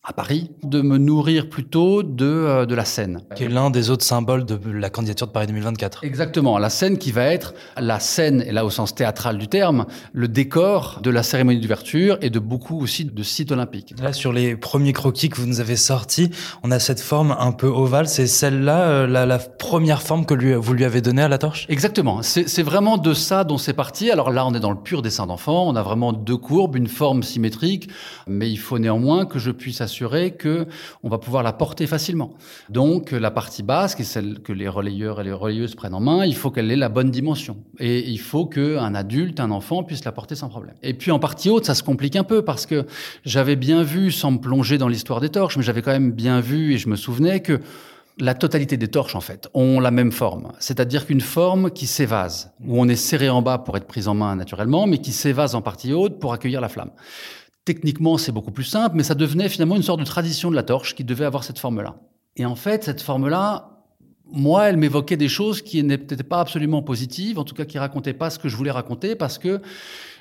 à 0.03 0.15
Paris, 0.15 0.51
de 0.63 0.81
me 0.81 0.97
nourrir 0.97 1.51
plutôt 1.51 2.03
de, 2.03 2.25
euh, 2.25 2.65
de 2.65 2.75
la 2.75 2.87
scène. 2.87 3.21
Qui 3.37 3.45
est 3.45 3.49
l'un 3.49 3.69
des 3.69 3.91
autres 3.91 4.05
symboles 4.05 4.47
de 4.47 4.59
la 4.73 4.89
candidature 4.89 5.27
de 5.27 5.33
Paris 5.33 5.47
2024. 5.47 6.05
Exactement, 6.05 6.57
la 6.57 6.71
scène 6.71 6.97
qui 6.97 7.13
va 7.13 7.27
être 7.27 7.53
la 7.77 8.01
scène, 8.01 8.43
et 8.47 8.51
là 8.51 8.65
au 8.65 8.71
sens 8.71 8.95
théâtral 8.95 9.37
du 9.37 9.47
terme, 9.47 9.85
le 10.15 10.27
décor 10.27 11.01
de 11.03 11.11
la 11.11 11.23
cérémonie 11.23 11.61
d'ouverture 11.61 12.17
et 12.23 12.31
de 12.31 12.39
beaucoup 12.39 12.81
aussi 12.81 13.05
de 13.05 13.23
sites 13.23 13.53
olympiques. 13.53 13.95
Là, 14.01 14.15
sur 14.15 14.33
les 14.33 14.57
premiers 14.57 14.95
croquis 14.95 15.29
que 15.29 15.37
vous 15.37 15.47
nous 15.47 15.61
avez 15.61 15.77
sortis, 15.77 16.31
on 16.63 16.71
a 16.71 16.79
cette 16.79 17.01
forme 17.01 17.37
un 17.39 17.53
peu 17.53 17.67
ovale. 17.67 18.09
C'est 18.09 18.27
celle-là, 18.27 18.81
euh, 18.89 19.07
la, 19.07 19.27
la, 19.27 19.39
première 19.39 20.01
forme 20.01 20.25
que 20.25 20.33
lui, 20.33 20.55
vous 20.55 20.73
lui 20.73 20.87
avez 20.87 21.03
donnée 21.03 21.23
à 21.23 21.29
la 21.29 21.37
torche? 21.37 21.67
Exactement, 21.69 22.23
c'est 22.23 22.63
vraiment 22.63 22.97
de 22.97 23.13
ça 23.13 23.45
dont 23.45 23.59
c'est 23.59 23.75
parti. 23.75 24.11
Alors 24.11 24.31
là, 24.31 24.47
on 24.47 24.55
est 24.55 24.61
dans 24.61 24.71
le 24.71 24.81
pur 24.81 25.03
dessin 25.03 25.27
d'enfant, 25.27 25.69
on 25.69 25.77
a 25.77 25.83
vraiment 25.83 26.15
deux 26.15 26.39
courbes, 26.39 26.77
une 26.77 26.89
forme 26.89 27.23
symétrique, 27.23 27.91
mais 28.27 28.51
il 28.51 28.59
faut 28.59 28.79
néanmoins 28.79 29.27
que 29.27 29.39
je 29.39 29.51
puisse 29.51 29.83
assurer 29.91 30.31
que 30.31 30.67
on 31.03 31.09
va 31.09 31.19
pouvoir 31.19 31.43
la 31.43 31.53
porter 31.53 31.87
facilement. 31.87 32.31
Donc 32.69 33.11
la 33.11 33.31
partie 33.31 33.63
basse, 33.63 33.95
qui 33.95 34.03
est 34.03 34.05
celle 34.05 34.41
que 34.41 34.53
les 34.53 34.69
relayeurs 34.69 35.21
et 35.21 35.25
les 35.25 35.33
relayeuses 35.33 35.75
prennent 35.75 35.95
en 35.95 36.01
main, 36.01 36.25
il 36.25 36.37
faut 36.37 36.51
qu'elle 36.51 36.71
ait 36.71 36.77
la 36.77 36.89
bonne 36.89 37.11
dimension. 37.11 37.57
Et 37.81 38.09
il 38.09 38.21
faut 38.21 38.47
qu'un 38.47 38.95
adulte, 38.95 39.41
un 39.41 39.51
enfant 39.51 39.83
puisse 39.83 40.05
la 40.05 40.13
porter 40.13 40.37
sans 40.37 40.49
problème. 40.49 40.75
Et 40.83 40.95
puis 40.95 41.11
en 41.11 41.19
partie 41.19 41.51
haute, 41.51 41.67
ça 41.67 41.75
se 41.75 41.83
complique 41.83 42.17
un 42.17 42.25
peu 42.25 42.43
parce 42.43 42.67
que 42.67 42.87
j'avais 43.25 43.57
bien 43.57 43.83
vu, 43.83 44.13
sans 44.13 44.31
me 44.31 44.39
plonger 44.39 44.79
dans 44.79 44.89
l'histoire 44.89 45.21
des 45.21 45.29
torches, 45.29 45.57
mais 45.57 45.63
j'avais 45.63 45.83
quand 45.83 45.93
même 45.93 46.13
bien 46.13 46.41
vu 46.41 46.75
et 46.75 46.79
je 46.79 46.89
me 46.89 46.97
souvenais 46.97 47.41
que 47.41 47.61
la 48.19 48.35
totalité 48.35 48.77
des 48.77 48.89
torches, 48.89 49.15
en 49.15 49.21
fait, 49.21 49.49
ont 49.55 49.81
la 49.81 49.91
même 49.91 50.13
forme. 50.13 50.53
C'est-à-dire 50.59 51.07
qu'une 51.07 51.21
forme 51.21 51.71
qui 51.71 51.87
s'évase, 51.87 52.53
où 52.65 52.81
on 52.81 52.89
est 52.89 52.97
serré 52.97 53.31
en 53.31 53.43
bas 53.43 53.59
pour 53.59 53.77
être 53.77 53.87
prise 53.87 54.09
en 54.09 54.15
main 54.15 54.37
naturellement, 54.37 54.87
mais 54.87 54.99
qui 54.99 55.13
s'évase 55.13 55.55
en 55.55 55.63
partie 55.63 55.93
haute 55.93 56.19
pour 56.19 56.33
accueillir 56.33 56.61
la 56.61 56.69
flamme. 56.69 56.91
Techniquement, 57.65 58.19
c'est 58.19 58.33
beaucoup 58.33 58.53
plus 58.53 58.65
simple, 58.65 58.97
mais 58.97 59.03
ça 59.03 59.15
devenait 59.15 59.49
finalement 59.49 59.77
une 59.77 59.83
sorte 59.83 60.01
de 60.01 60.05
tradition 60.05 60.51
de 60.51 60.57
la 60.57 60.63
torche 60.63 60.95
qui 60.95 61.05
devait 61.05 61.25
avoir 61.25 61.45
cette 61.45 61.59
forme-là. 61.59 61.97
Et 62.37 62.47
en 62.47 62.57
fait, 62.57 62.85
cette 62.85 63.03
forme-là, 63.03 63.85
moi, 64.33 64.69
elle 64.69 64.77
m'évoquait 64.77 65.17
des 65.17 65.29
choses 65.29 65.61
qui 65.61 65.83
n'étaient 65.83 66.23
pas 66.23 66.41
absolument 66.41 66.83
positives, 66.83 67.39
en 67.39 67.45
tout 67.45 67.55
cas 67.55 67.65
qui 67.65 67.79
racontaient 67.79 68.15
pas 68.15 68.31
ce 68.31 68.39
que 68.39 68.49
je 68.49 68.57
voulais 68.57 68.71
raconter, 68.71 69.15
parce 69.15 69.39
que 69.39 69.61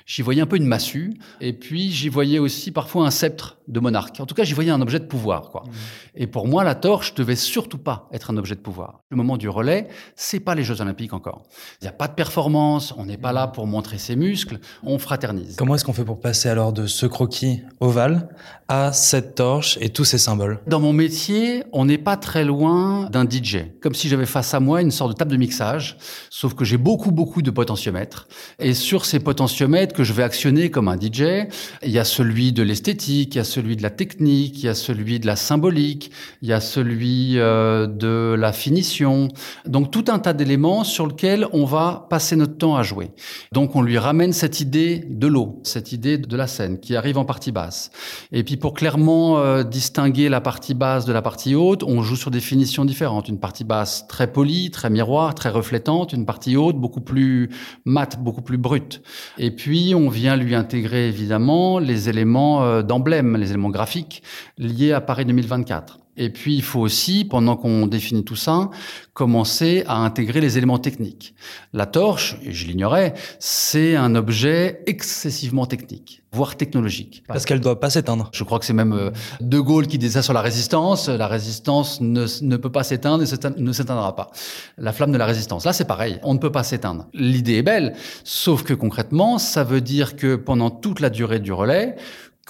j'y 0.06 0.22
voyais 0.22 0.42
un 0.42 0.46
peu 0.46 0.56
une 0.56 0.66
massue, 0.66 1.14
et 1.40 1.52
puis 1.52 1.90
j'y 1.90 2.08
voyais 2.08 2.38
aussi 2.38 2.70
parfois 2.70 3.06
un 3.06 3.10
sceptre 3.10 3.58
de 3.68 3.80
monarque. 3.80 4.20
En 4.20 4.26
tout 4.26 4.34
cas, 4.34 4.44
j'y 4.44 4.54
voyais 4.54 4.70
un 4.70 4.80
objet 4.80 4.98
de 4.98 5.04
pouvoir, 5.04 5.50
quoi. 5.50 5.62
Mmh. 5.64 5.70
Et 6.16 6.26
pour 6.26 6.48
moi, 6.48 6.64
la 6.64 6.74
torche 6.74 7.14
devait 7.14 7.36
surtout 7.36 7.78
pas 7.78 8.08
être 8.12 8.30
un 8.30 8.36
objet 8.36 8.54
de 8.54 8.60
pouvoir. 8.60 9.00
Le 9.10 9.16
moment 9.16 9.36
du 9.36 9.48
relais, 9.48 9.88
c'est 10.16 10.40
pas 10.40 10.54
les 10.54 10.64
Jeux 10.64 10.80
Olympiques 10.80 11.12
encore. 11.12 11.42
Il 11.80 11.84
n'y 11.84 11.88
a 11.88 11.92
pas 11.92 12.08
de 12.08 12.14
performance, 12.14 12.92
on 12.96 13.04
n'est 13.04 13.16
pas 13.16 13.32
là 13.32 13.46
pour 13.46 13.66
montrer 13.66 13.98
ses 13.98 14.16
muscles, 14.16 14.58
on 14.82 14.98
fraternise. 14.98 15.56
Comment 15.56 15.74
est-ce 15.74 15.84
qu'on 15.84 15.92
fait 15.92 16.04
pour 16.04 16.20
passer 16.20 16.48
alors 16.48 16.72
de 16.72 16.86
ce 16.86 17.06
croquis 17.06 17.62
ovale 17.80 18.28
à 18.68 18.92
cette 18.92 19.34
torche 19.36 19.78
et 19.80 19.90
tous 19.90 20.04
ces 20.04 20.18
symboles? 20.18 20.60
Dans 20.66 20.80
mon 20.80 20.92
métier, 20.92 21.64
on 21.72 21.84
n'est 21.84 21.98
pas 21.98 22.16
très 22.16 22.44
loin 22.44 23.08
d'un 23.10 23.24
DJ. 23.28 23.58
Comme 23.80 23.94
si 23.94 24.08
j'avais 24.08 24.26
face 24.26 24.52
à 24.54 24.60
moi 24.60 24.82
une 24.82 24.90
sorte 24.90 25.12
de 25.12 25.16
table 25.16 25.30
de 25.30 25.36
mixage, 25.36 25.96
sauf 26.30 26.54
que 26.54 26.64
j'ai 26.64 26.76
beaucoup, 26.76 27.12
beaucoup 27.12 27.42
de 27.42 27.50
potentiomètres. 27.50 28.26
Et 28.58 28.74
sur 28.74 29.04
ces 29.04 29.20
potentiomètres 29.20 29.94
que 30.00 30.04
je 30.04 30.14
vais 30.14 30.22
actionner 30.22 30.70
comme 30.70 30.88
un 30.88 30.98
DJ, 30.98 31.46
il 31.82 31.90
y 31.90 31.98
a 31.98 32.04
celui 32.04 32.52
de 32.52 32.62
l'esthétique, 32.62 33.34
il 33.34 33.36
y 33.36 33.40
a 33.42 33.44
celui 33.44 33.76
de 33.76 33.82
la 33.82 33.90
technique, 33.90 34.62
il 34.62 34.64
y 34.64 34.68
a 34.70 34.74
celui 34.74 35.20
de 35.20 35.26
la 35.26 35.36
symbolique, 35.36 36.10
il 36.40 36.48
y 36.48 36.54
a 36.54 36.60
celui 36.62 37.38
euh, 37.38 37.86
de 37.86 38.34
la 38.34 38.54
finition. 38.54 39.28
Donc 39.66 39.90
tout 39.90 40.06
un 40.08 40.18
tas 40.18 40.32
d'éléments 40.32 40.84
sur 40.84 41.06
lesquels 41.06 41.46
on 41.52 41.66
va 41.66 42.06
passer 42.08 42.34
notre 42.34 42.56
temps 42.56 42.76
à 42.76 42.82
jouer. 42.82 43.10
Donc 43.52 43.76
on 43.76 43.82
lui 43.82 43.98
ramène 43.98 44.32
cette 44.32 44.60
idée 44.60 45.04
de 45.06 45.26
l'eau, 45.26 45.60
cette 45.64 45.92
idée 45.92 46.16
de 46.16 46.34
la 46.34 46.46
scène 46.46 46.80
qui 46.80 46.96
arrive 46.96 47.18
en 47.18 47.26
partie 47.26 47.52
basse. 47.52 47.90
Et 48.32 48.42
puis 48.42 48.56
pour 48.56 48.72
clairement 48.72 49.36
euh, 49.36 49.64
distinguer 49.64 50.30
la 50.30 50.40
partie 50.40 50.72
basse 50.72 51.04
de 51.04 51.12
la 51.12 51.20
partie 51.20 51.54
haute, 51.54 51.82
on 51.82 52.00
joue 52.00 52.16
sur 52.16 52.30
des 52.30 52.40
finitions 52.40 52.86
différentes. 52.86 53.28
Une 53.28 53.38
partie 53.38 53.64
basse 53.64 54.06
très 54.08 54.32
polie, 54.32 54.70
très 54.70 54.88
miroir, 54.88 55.34
très 55.34 55.50
reflétante, 55.50 56.14
une 56.14 56.24
partie 56.24 56.56
haute 56.56 56.76
beaucoup 56.76 57.02
plus 57.02 57.50
mate, 57.84 58.18
beaucoup 58.18 58.40
plus 58.40 58.56
brute. 58.56 59.02
Et 59.36 59.50
puis 59.50 59.79
on 59.94 60.08
vient 60.08 60.36
lui 60.36 60.54
intégrer 60.54 61.08
évidemment 61.08 61.78
les 61.78 62.08
éléments 62.08 62.62
euh, 62.64 62.82
d'emblème, 62.82 63.36
les 63.36 63.50
éléments 63.50 63.70
graphiques 63.70 64.22
liés 64.58 64.92
à 64.92 65.00
Paris 65.00 65.24
2024. 65.24 65.98
Et 66.20 66.28
puis, 66.28 66.54
il 66.54 66.62
faut 66.62 66.80
aussi, 66.80 67.24
pendant 67.24 67.56
qu'on 67.56 67.86
définit 67.86 68.24
tout 68.24 68.36
ça, 68.36 68.68
commencer 69.14 69.84
à 69.86 69.96
intégrer 69.96 70.42
les 70.42 70.58
éléments 70.58 70.78
techniques. 70.78 71.34
La 71.72 71.86
torche, 71.86 72.36
et 72.44 72.52
je 72.52 72.66
l'ignorais, 72.66 73.14
c'est 73.38 73.96
un 73.96 74.14
objet 74.14 74.82
excessivement 74.86 75.64
technique, 75.64 76.22
voire 76.30 76.58
technologique. 76.58 77.22
Parce 77.26 77.46
qu'elle 77.46 77.60
doit 77.60 77.80
pas 77.80 77.88
s'éteindre. 77.88 78.28
Je 78.34 78.44
crois 78.44 78.58
que 78.58 78.66
c'est 78.66 78.74
même 78.74 78.92
euh, 78.92 79.10
De 79.40 79.58
Gaulle 79.60 79.86
qui 79.86 79.96
disait 79.96 80.12
ça 80.12 80.22
sur 80.22 80.34
la 80.34 80.42
résistance. 80.42 81.08
La 81.08 81.26
résistance 81.26 82.02
ne, 82.02 82.26
ne 82.42 82.56
peut 82.58 82.70
pas 82.70 82.82
s'éteindre 82.82 83.24
et 83.24 83.60
ne 83.60 83.72
s'éteindra 83.72 84.14
pas. 84.14 84.30
La 84.76 84.92
flamme 84.92 85.12
de 85.12 85.18
la 85.18 85.26
résistance. 85.26 85.64
Là, 85.64 85.72
c'est 85.72 85.86
pareil. 85.86 86.18
On 86.22 86.34
ne 86.34 86.38
peut 86.38 86.52
pas 86.52 86.64
s'éteindre. 86.64 87.06
L'idée 87.14 87.54
est 87.54 87.62
belle, 87.62 87.94
sauf 88.24 88.62
que 88.62 88.74
concrètement, 88.74 89.38
ça 89.38 89.64
veut 89.64 89.80
dire 89.80 90.16
que 90.16 90.36
pendant 90.36 90.68
toute 90.68 91.00
la 91.00 91.08
durée 91.08 91.40
du 91.40 91.54
relais, 91.54 91.96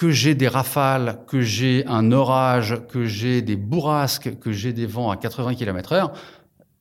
que 0.00 0.10
j'ai 0.10 0.34
des 0.34 0.48
rafales, 0.48 1.18
que 1.26 1.42
j'ai 1.42 1.84
un 1.86 2.10
orage, 2.10 2.80
que 2.88 3.04
j'ai 3.04 3.42
des 3.42 3.56
bourrasques, 3.56 4.38
que 4.40 4.50
j'ai 4.50 4.72
des 4.72 4.86
vents 4.86 5.10
à 5.10 5.18
80 5.18 5.54
km 5.56 5.92
heure, 5.92 6.12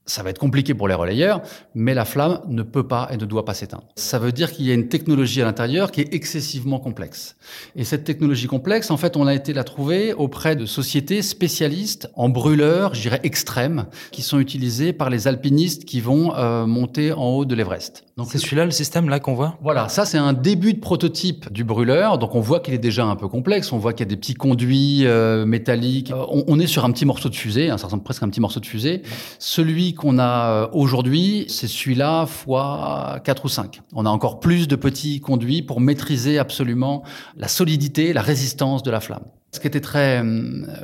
Ça 0.10 0.24
va 0.24 0.32
être 0.32 0.40
compliqué 0.40 0.74
pour 0.74 0.88
les 0.88 0.96
relayeurs, 0.96 1.44
mais 1.76 1.94
la 1.94 2.04
flamme 2.04 2.42
ne 2.48 2.64
peut 2.64 2.88
pas 2.88 3.10
et 3.12 3.18
ne 3.18 3.26
doit 3.26 3.46
pas 3.46 3.54
s'éteindre. 3.54 3.84
Ça 3.96 4.18
veut 4.18 4.32
dire 4.32 4.52
qu'il 4.52 4.66
y 4.66 4.72
a 4.72 4.74
une 4.74 4.88
technologie 4.88 5.40
à 5.40 5.46
l'intérieur 5.46 5.92
qui 5.92 6.02
est 6.02 6.16
excessivement 6.16 6.80
complexe. 6.80 7.36
Et 7.76 7.84
cette 7.84 8.06
technologie 8.06 8.48
complexe, 8.48 8.90
en 8.90 8.98
fait, 8.98 9.16
on 9.16 9.28
a 9.28 9.36
été 9.36 9.54
la 9.54 9.64
trouver 9.64 10.14
auprès 10.14 10.56
de 10.56 10.66
sociétés 10.66 11.22
spécialistes 11.22 12.10
en 12.16 12.28
brûleurs, 12.28 12.96
je 12.96 13.02
dirais 13.02 13.20
extrêmes, 13.22 13.86
qui 14.10 14.24
sont 14.24 14.40
utilisées 14.40 14.94
par 14.94 15.12
les 15.12 15.28
alpinistes 15.28 15.86
qui 15.86 16.02
vont 16.02 16.34
euh, 16.36 16.66
monter 16.66 17.14
en 17.14 17.28
haut 17.28 17.46
de 17.46 17.54
l'Everest. 17.54 18.04
Donc 18.18 18.28
c'est 18.32 18.38
celui-là 18.38 18.66
le 18.66 18.72
système 18.72 19.08
là 19.08 19.22
qu'on 19.22 19.34
voit? 19.34 19.58
Voilà, 19.62 19.88
ça 19.88 20.04
c'est 20.04 20.18
un 20.18 20.34
début 20.34 20.74
de 20.74 20.80
prototype 20.80 21.54
du 21.54 21.64
brûleur. 21.64 22.18
Donc 22.18 22.36
on 22.36 22.42
voit 22.42 22.60
qu'il 22.60 22.74
est 22.74 22.78
déjà 22.78 23.06
un 23.06 23.16
peu 23.16 23.30
complexe. 23.30 23.72
On 23.72 23.78
voit 23.78 23.94
qu'il 23.94 24.06
y 24.06 24.10
a 24.10 24.10
des 24.10 24.18
petits 24.18 24.34
conduits 24.34 25.06
euh, 25.06 25.46
métalliques. 25.46 26.12
Euh, 26.12 26.26
on, 26.30 26.44
on, 26.48 26.60
est 26.60 26.68
sur 26.68 26.84
un 26.84 26.92
petit 26.92 27.06
morceau 27.06 27.30
de 27.30 27.36
fusée. 27.36 27.70
Hein, 27.70 27.78
ça 27.78 27.86
ressemble 27.86 28.04
presque 28.04 28.22
à 28.24 28.26
un 28.26 28.30
petit 28.30 28.42
morceau 28.42 28.60
de 28.60 28.66
fusée. 28.66 29.04
Celui 29.40 29.94
qu'on 30.00 30.18
a 30.18 30.52
euh, 30.52 30.68
aujourd'hui, 30.74 31.46
c'est 31.50 31.68
celui-là 31.68 32.26
fois 32.26 33.20
4 33.24 33.46
ou 33.46 33.50
5. 33.50 33.82
On 33.94 34.06
a 34.06 34.10
encore 34.10 34.40
plus 34.40 34.68
de 34.68 34.76
petits 34.76 35.20
conduits 35.20 35.62
pour 35.62 35.82
maîtriser 35.82 36.40
absolument 36.40 37.04
la 37.38 37.48
solidité, 37.48 38.14
la 38.14 38.22
résistance 38.22 38.82
de 38.84 38.92
la 38.92 39.00
flamme. 39.00 39.26
Ce 39.52 39.60
qui 39.60 39.68
était 39.68 39.82
très 39.82 40.24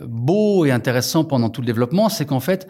beau 0.07 0.65
et 0.65 0.71
intéressant 0.71 1.23
pendant 1.23 1.49
tout 1.49 1.61
le 1.61 1.67
développement, 1.67 2.09
c'est 2.09 2.25
qu'en 2.25 2.39
fait, 2.39 2.67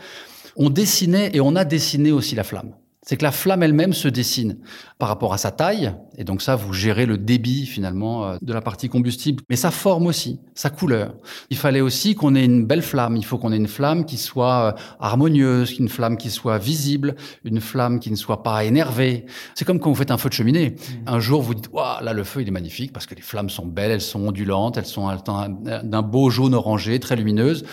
on 0.57 0.69
dessinait 0.69 1.31
et 1.33 1.41
on 1.41 1.55
a 1.55 1.63
dessiné 1.63 2.11
aussi 2.11 2.35
la 2.35 2.43
flamme 2.43 2.73
c'est 3.05 3.17
que 3.17 3.23
la 3.23 3.31
flamme 3.31 3.61
elle-même 3.61 3.93
se 3.93 4.07
dessine 4.07 4.57
par 4.97 5.09
rapport 5.09 5.33
à 5.33 5.37
sa 5.37 5.51
taille, 5.51 5.93
et 6.17 6.23
donc 6.23 6.41
ça, 6.41 6.55
vous 6.55 6.73
gérez 6.73 7.05
le 7.05 7.17
débit 7.17 7.67
finalement 7.67 8.25
euh, 8.25 8.37
de 8.41 8.51
la 8.51 8.61
partie 8.61 8.89
combustible, 8.89 9.43
mais 9.49 9.55
sa 9.55 9.69
forme 9.69 10.07
aussi, 10.07 10.39
sa 10.55 10.71
couleur. 10.71 11.13
Il 11.51 11.57
fallait 11.57 11.81
aussi 11.81 12.15
qu'on 12.15 12.33
ait 12.33 12.43
une 12.43 12.65
belle 12.65 12.81
flamme, 12.81 13.15
il 13.15 13.23
faut 13.23 13.37
qu'on 13.37 13.51
ait 13.51 13.57
une 13.57 13.67
flamme 13.67 14.05
qui 14.05 14.17
soit 14.17 14.75
euh, 14.75 14.81
harmonieuse, 14.99 15.77
une 15.77 15.87
flamme 15.89 16.17
qui 16.17 16.31
soit 16.31 16.57
visible, 16.57 17.15
une 17.43 17.61
flamme 17.61 17.99
qui 17.99 18.09
ne 18.09 18.15
soit 18.15 18.41
pas 18.41 18.65
énervée. 18.65 19.25
C'est 19.53 19.65
comme 19.65 19.79
quand 19.79 19.89
vous 19.89 19.95
faites 19.95 20.11
un 20.11 20.17
feu 20.17 20.29
de 20.29 20.33
cheminée. 20.33 20.71
Mmh. 20.71 20.93
Un 21.07 21.19
jour, 21.19 21.43
vous 21.43 21.53
dites, 21.53 21.69
waouh, 21.71 22.03
là, 22.03 22.11
le 22.11 22.23
feu, 22.23 22.41
il 22.41 22.47
est 22.47 22.51
magnifique 22.51 22.91
parce 22.91 23.05
que 23.05 23.13
les 23.13 23.21
flammes 23.21 23.51
sont 23.51 23.67
belles, 23.67 23.91
elles 23.91 24.01
sont 24.01 24.21
ondulantes, 24.27 24.77
elles 24.77 24.85
sont 24.85 25.15
d'un 25.63 26.01
beau 26.01 26.31
jaune 26.31 26.55
orangé, 26.55 26.99
très 26.99 27.15
lumineuses. 27.15 27.63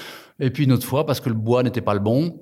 Et 0.40 0.50
puis 0.50 0.64
une 0.64 0.72
autre 0.72 0.86
fois, 0.86 1.06
parce 1.06 1.20
que 1.20 1.28
le 1.28 1.34
bois 1.34 1.62
n'était 1.62 1.80
pas 1.80 1.94
le 1.94 2.00
bon, 2.00 2.34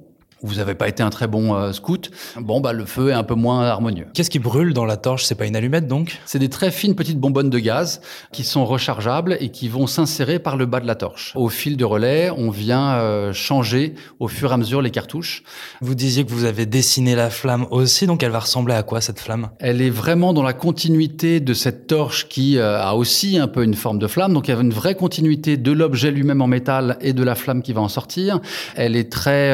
vous 0.42 0.56
n'avez 0.56 0.74
pas 0.74 0.88
été 0.88 1.02
un 1.02 1.10
très 1.10 1.26
bon 1.26 1.54
euh, 1.54 1.72
scout, 1.72 2.10
bon 2.38 2.60
bah 2.60 2.72
le 2.72 2.84
feu 2.84 3.10
est 3.10 3.14
un 3.14 3.24
peu 3.24 3.34
moins 3.34 3.64
harmonieux. 3.64 4.06
Qu'est-ce 4.14 4.30
qui 4.30 4.38
brûle 4.38 4.72
dans 4.72 4.84
la 4.84 4.96
torche? 4.96 5.24
C'est 5.24 5.34
pas 5.34 5.46
une 5.46 5.56
allumette 5.56 5.86
donc? 5.86 6.18
C'est 6.24 6.38
des 6.38 6.48
très 6.48 6.70
fines 6.70 6.94
petites 6.94 7.18
bonbonnes 7.18 7.50
de 7.50 7.58
gaz 7.58 8.00
qui 8.32 8.44
sont 8.44 8.64
rechargeables 8.64 9.36
et 9.40 9.50
qui 9.50 9.68
vont 9.68 9.86
s'insérer 9.86 10.38
par 10.38 10.56
le 10.56 10.66
bas 10.66 10.80
de 10.80 10.86
la 10.86 10.94
torche. 10.94 11.32
Au 11.36 11.48
fil 11.48 11.76
de 11.76 11.84
relais, 11.84 12.30
on 12.30 12.50
vient 12.50 12.94
euh, 12.94 13.32
changer 13.32 13.94
au 14.18 14.28
fur 14.28 14.50
et 14.50 14.54
à 14.54 14.56
mesure 14.56 14.80
les 14.80 14.90
cartouches. 14.90 15.42
Vous 15.80 15.94
disiez 15.94 16.24
que 16.24 16.30
vous 16.30 16.44
avez 16.44 16.64
dessiné 16.64 17.14
la 17.14 17.28
flamme 17.28 17.66
aussi, 17.70 18.06
donc 18.06 18.22
elle 18.22 18.32
va 18.32 18.40
ressembler 18.40 18.74
à 18.74 18.82
quoi 18.82 19.00
cette 19.00 19.20
flamme? 19.20 19.50
Elle 19.58 19.82
est 19.82 19.90
vraiment 19.90 20.32
dans 20.32 20.42
la 20.42 20.54
continuité 20.54 21.40
de 21.40 21.52
cette 21.54 21.86
torche 21.86 22.28
qui 22.28 22.56
euh, 22.56 22.80
a 22.80 22.94
aussi 22.94 23.36
un 23.36 23.48
peu 23.48 23.62
une 23.62 23.74
forme 23.74 23.98
de 23.98 24.06
flamme, 24.06 24.32
donc 24.32 24.48
il 24.48 24.54
y 24.54 24.56
a 24.56 24.60
une 24.60 24.72
vraie 24.72 24.94
continuité 24.94 25.56
de 25.56 25.72
l'objet 25.72 26.10
lui-même 26.10 26.40
en 26.40 26.46
métal 26.46 26.96
et 27.02 27.12
de 27.12 27.22
la 27.22 27.34
flamme 27.34 27.62
qui 27.62 27.72
va 27.74 27.82
en 27.82 27.88
sortir. 27.88 28.40
Elle 28.74 28.96
est 28.96 29.12
très 29.12 29.50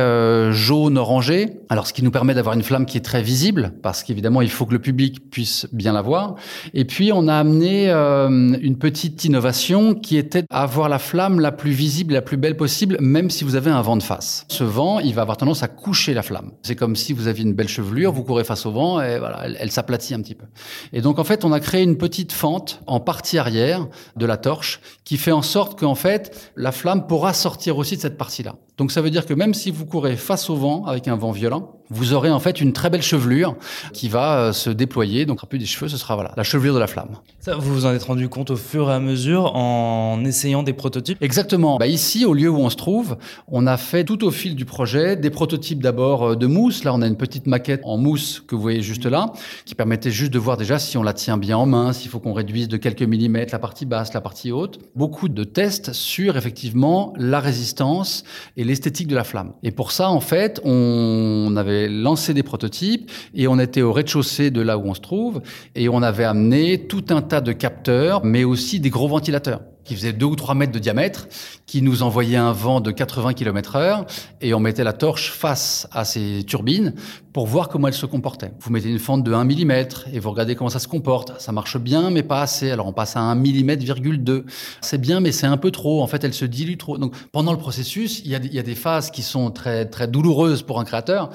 jaune 0.52 0.75
jaune 0.76 0.98
orangé. 0.98 1.60
Alors, 1.68 1.86
ce 1.86 1.92
qui 1.92 2.02
nous 2.02 2.10
permet 2.10 2.34
d'avoir 2.34 2.54
une 2.54 2.62
flamme 2.62 2.86
qui 2.86 2.98
est 2.98 3.04
très 3.04 3.22
visible, 3.22 3.72
parce 3.82 4.02
qu'évidemment, 4.02 4.42
il 4.42 4.50
faut 4.50 4.66
que 4.66 4.72
le 4.72 4.78
public 4.78 5.30
puisse 5.30 5.66
bien 5.72 5.92
la 5.92 6.02
voir. 6.02 6.34
Et 6.74 6.84
puis, 6.84 7.12
on 7.12 7.28
a 7.28 7.34
amené 7.34 7.90
euh, 7.90 8.28
une 8.60 8.76
petite 8.76 9.24
innovation 9.24 9.94
qui 9.94 10.16
était 10.16 10.44
avoir 10.50 10.88
la 10.88 10.98
flamme 10.98 11.40
la 11.40 11.52
plus 11.52 11.70
visible, 11.70 12.12
la 12.14 12.22
plus 12.22 12.36
belle 12.36 12.56
possible, 12.56 12.98
même 13.00 13.30
si 13.30 13.44
vous 13.44 13.56
avez 13.56 13.70
un 13.70 13.80
vent 13.80 13.96
de 13.96 14.02
face. 14.02 14.44
Ce 14.48 14.64
vent, 14.64 15.00
il 15.00 15.14
va 15.14 15.22
avoir 15.22 15.38
tendance 15.38 15.62
à 15.62 15.68
coucher 15.68 16.12
la 16.14 16.22
flamme. 16.22 16.52
C'est 16.62 16.76
comme 16.76 16.94
si 16.94 17.12
vous 17.12 17.26
aviez 17.26 17.44
une 17.44 17.54
belle 17.54 17.68
chevelure, 17.68 18.12
vous 18.12 18.24
courez 18.24 18.44
face 18.44 18.66
au 18.66 18.72
vent 18.72 19.00
et 19.00 19.18
voilà, 19.18 19.40
elle, 19.44 19.56
elle 19.58 19.70
s'aplatit 19.70 20.14
un 20.14 20.20
petit 20.20 20.34
peu. 20.34 20.46
Et 20.92 21.00
donc, 21.00 21.18
en 21.18 21.24
fait, 21.24 21.44
on 21.44 21.52
a 21.52 21.60
créé 21.60 21.82
une 21.82 21.96
petite 21.96 22.32
fente 22.32 22.82
en 22.86 23.00
partie 23.00 23.38
arrière 23.38 23.86
de 24.16 24.26
la 24.26 24.36
torche 24.36 24.80
qui 25.04 25.16
fait 25.16 25.32
en 25.32 25.42
sorte 25.42 25.78
qu'en 25.78 25.94
fait, 25.94 26.52
la 26.56 26.72
flamme 26.72 27.06
pourra 27.06 27.32
sortir 27.32 27.78
aussi 27.78 27.96
de 27.96 28.02
cette 28.02 28.18
partie-là. 28.18 28.56
Donc, 28.78 28.92
ça 28.92 29.00
veut 29.00 29.10
dire 29.10 29.26
que 29.26 29.34
même 29.34 29.54
si 29.54 29.70
vous 29.70 29.86
courez 29.86 30.16
face 30.16 30.50
au 30.50 30.56
vent, 30.56 30.84
avec 30.84 31.08
un 31.08 31.16
vent 31.16 31.32
violent, 31.32 31.80
vous 31.90 32.12
aurez 32.12 32.30
en 32.30 32.40
fait 32.40 32.60
une 32.60 32.72
très 32.72 32.90
belle 32.90 33.02
chevelure 33.02 33.56
qui 33.92 34.08
va 34.08 34.38
euh, 34.38 34.52
se 34.52 34.70
déployer. 34.70 35.26
Donc 35.26 35.42
un 35.42 35.46
peu 35.46 35.58
des 35.58 35.66
cheveux, 35.66 35.88
ce 35.88 35.96
sera 35.96 36.14
voilà 36.14 36.32
la 36.36 36.42
chevelure 36.42 36.74
de 36.74 36.78
la 36.78 36.86
flamme. 36.86 37.16
Ça, 37.40 37.54
vous 37.56 37.72
vous 37.72 37.86
en 37.86 37.92
êtes 37.92 38.02
rendu 38.02 38.28
compte 38.28 38.50
au 38.50 38.56
fur 38.56 38.90
et 38.90 38.94
à 38.94 39.00
mesure 39.00 39.54
en 39.54 40.24
essayant 40.24 40.62
des 40.62 40.72
prototypes? 40.72 41.18
Exactement. 41.20 41.76
Bah, 41.78 41.86
ici, 41.86 42.24
au 42.24 42.34
lieu 42.34 42.48
où 42.48 42.58
on 42.58 42.70
se 42.70 42.76
trouve, 42.76 43.16
on 43.48 43.66
a 43.66 43.76
fait 43.76 44.04
tout 44.04 44.24
au 44.24 44.30
fil 44.30 44.56
du 44.56 44.64
projet 44.64 45.16
des 45.16 45.30
prototypes 45.30 45.82
d'abord 45.82 46.30
euh, 46.30 46.36
de 46.36 46.46
mousse. 46.46 46.84
Là, 46.84 46.92
on 46.94 47.02
a 47.02 47.06
une 47.06 47.16
petite 47.16 47.46
maquette 47.46 47.82
en 47.84 47.98
mousse 47.98 48.42
que 48.46 48.54
vous 48.54 48.62
voyez 48.62 48.82
juste 48.82 49.06
là, 49.06 49.32
qui 49.64 49.74
permettait 49.74 50.10
juste 50.10 50.32
de 50.32 50.38
voir 50.38 50.56
déjà 50.56 50.78
si 50.78 50.98
on 50.98 51.02
la 51.02 51.12
tient 51.12 51.38
bien 51.38 51.56
en 51.56 51.66
main, 51.66 51.92
s'il 51.92 52.10
faut 52.10 52.18
qu'on 52.18 52.32
réduise 52.32 52.68
de 52.68 52.76
quelques 52.76 53.02
millimètres 53.02 53.52
la 53.52 53.58
partie 53.58 53.86
basse, 53.86 54.12
la 54.12 54.20
partie 54.20 54.50
haute. 54.50 54.78
Beaucoup 54.94 55.28
de 55.28 55.44
tests 55.44 55.92
sur 55.92 56.36
effectivement 56.36 57.12
la 57.16 57.40
résistance 57.40 58.24
et 58.56 58.64
l'esthétique 58.64 59.08
de 59.08 59.14
la 59.14 59.24
flamme. 59.24 59.52
Et 59.62 59.70
pour 59.70 59.92
ça, 59.92 60.10
en 60.10 60.20
fait, 60.20 60.60
on 60.64 61.54
avait 61.56 61.75
lancé 61.88 62.34
des 62.34 62.42
prototypes 62.42 63.10
et 63.34 63.46
on 63.48 63.58
était 63.58 63.82
au 63.82 63.92
rez-de-chaussée 63.92 64.50
de 64.50 64.60
là 64.60 64.78
où 64.78 64.84
on 64.86 64.94
se 64.94 65.00
trouve 65.00 65.42
et 65.74 65.88
on 65.88 66.02
avait 66.02 66.24
amené 66.24 66.86
tout 66.86 67.04
un 67.10 67.22
tas 67.22 67.40
de 67.40 67.52
capteurs, 67.52 68.24
mais 68.24 68.44
aussi 68.44 68.80
des 68.80 68.90
gros 68.90 69.08
ventilateurs 69.08 69.60
qui 69.86 69.94
faisaient 69.94 70.12
2 70.12 70.26
ou 70.26 70.36
3 70.36 70.54
mètres 70.54 70.72
de 70.72 70.78
diamètre, 70.78 71.28
qui 71.66 71.82
nous 71.82 72.02
envoyaient 72.02 72.36
un 72.36 72.52
vent 72.52 72.80
de 72.80 72.90
80 72.90 73.34
km 73.34 73.76
heure, 73.76 74.06
et 74.40 74.52
on 74.54 74.60
mettait 74.60 74.84
la 74.84 74.92
torche 74.92 75.30
face 75.30 75.88
à 75.92 76.04
ces 76.04 76.44
turbines 76.46 76.94
pour 77.32 77.46
voir 77.46 77.68
comment 77.68 77.88
elles 77.88 77.94
se 77.94 78.06
comportaient. 78.06 78.52
Vous 78.60 78.72
mettez 78.72 78.88
une 78.88 78.98
fente 78.98 79.22
de 79.22 79.32
1 79.32 79.44
mm 79.44 79.70
et 80.12 80.20
vous 80.20 80.30
regardez 80.30 80.54
comment 80.54 80.70
ça 80.70 80.78
se 80.78 80.88
comporte. 80.88 81.38
Ça 81.38 81.52
marche 81.52 81.76
bien, 81.78 82.10
mais 82.10 82.22
pas 82.22 82.40
assez. 82.40 82.70
Alors 82.70 82.86
on 82.86 82.92
passe 82.92 83.14
à 83.16 83.20
1 83.20 83.34
mm, 83.34 83.76
2. 83.76 84.46
C'est 84.80 84.98
bien, 84.98 85.20
mais 85.20 85.32
c'est 85.32 85.46
un 85.46 85.58
peu 85.58 85.70
trop. 85.70 86.02
En 86.02 86.06
fait, 86.06 86.24
elle 86.24 86.32
se 86.32 86.46
dilue 86.46 86.78
trop. 86.78 86.96
Donc 86.96 87.14
pendant 87.32 87.52
le 87.52 87.58
processus, 87.58 88.20
il 88.24 88.30
y 88.30 88.34
a, 88.34 88.38
il 88.38 88.54
y 88.54 88.58
a 88.58 88.62
des 88.62 88.74
phases 88.74 89.10
qui 89.10 89.22
sont 89.22 89.50
très, 89.50 89.84
très 89.84 90.08
douloureuses 90.08 90.62
pour 90.62 90.80
un 90.80 90.84
créateur. 90.84 91.30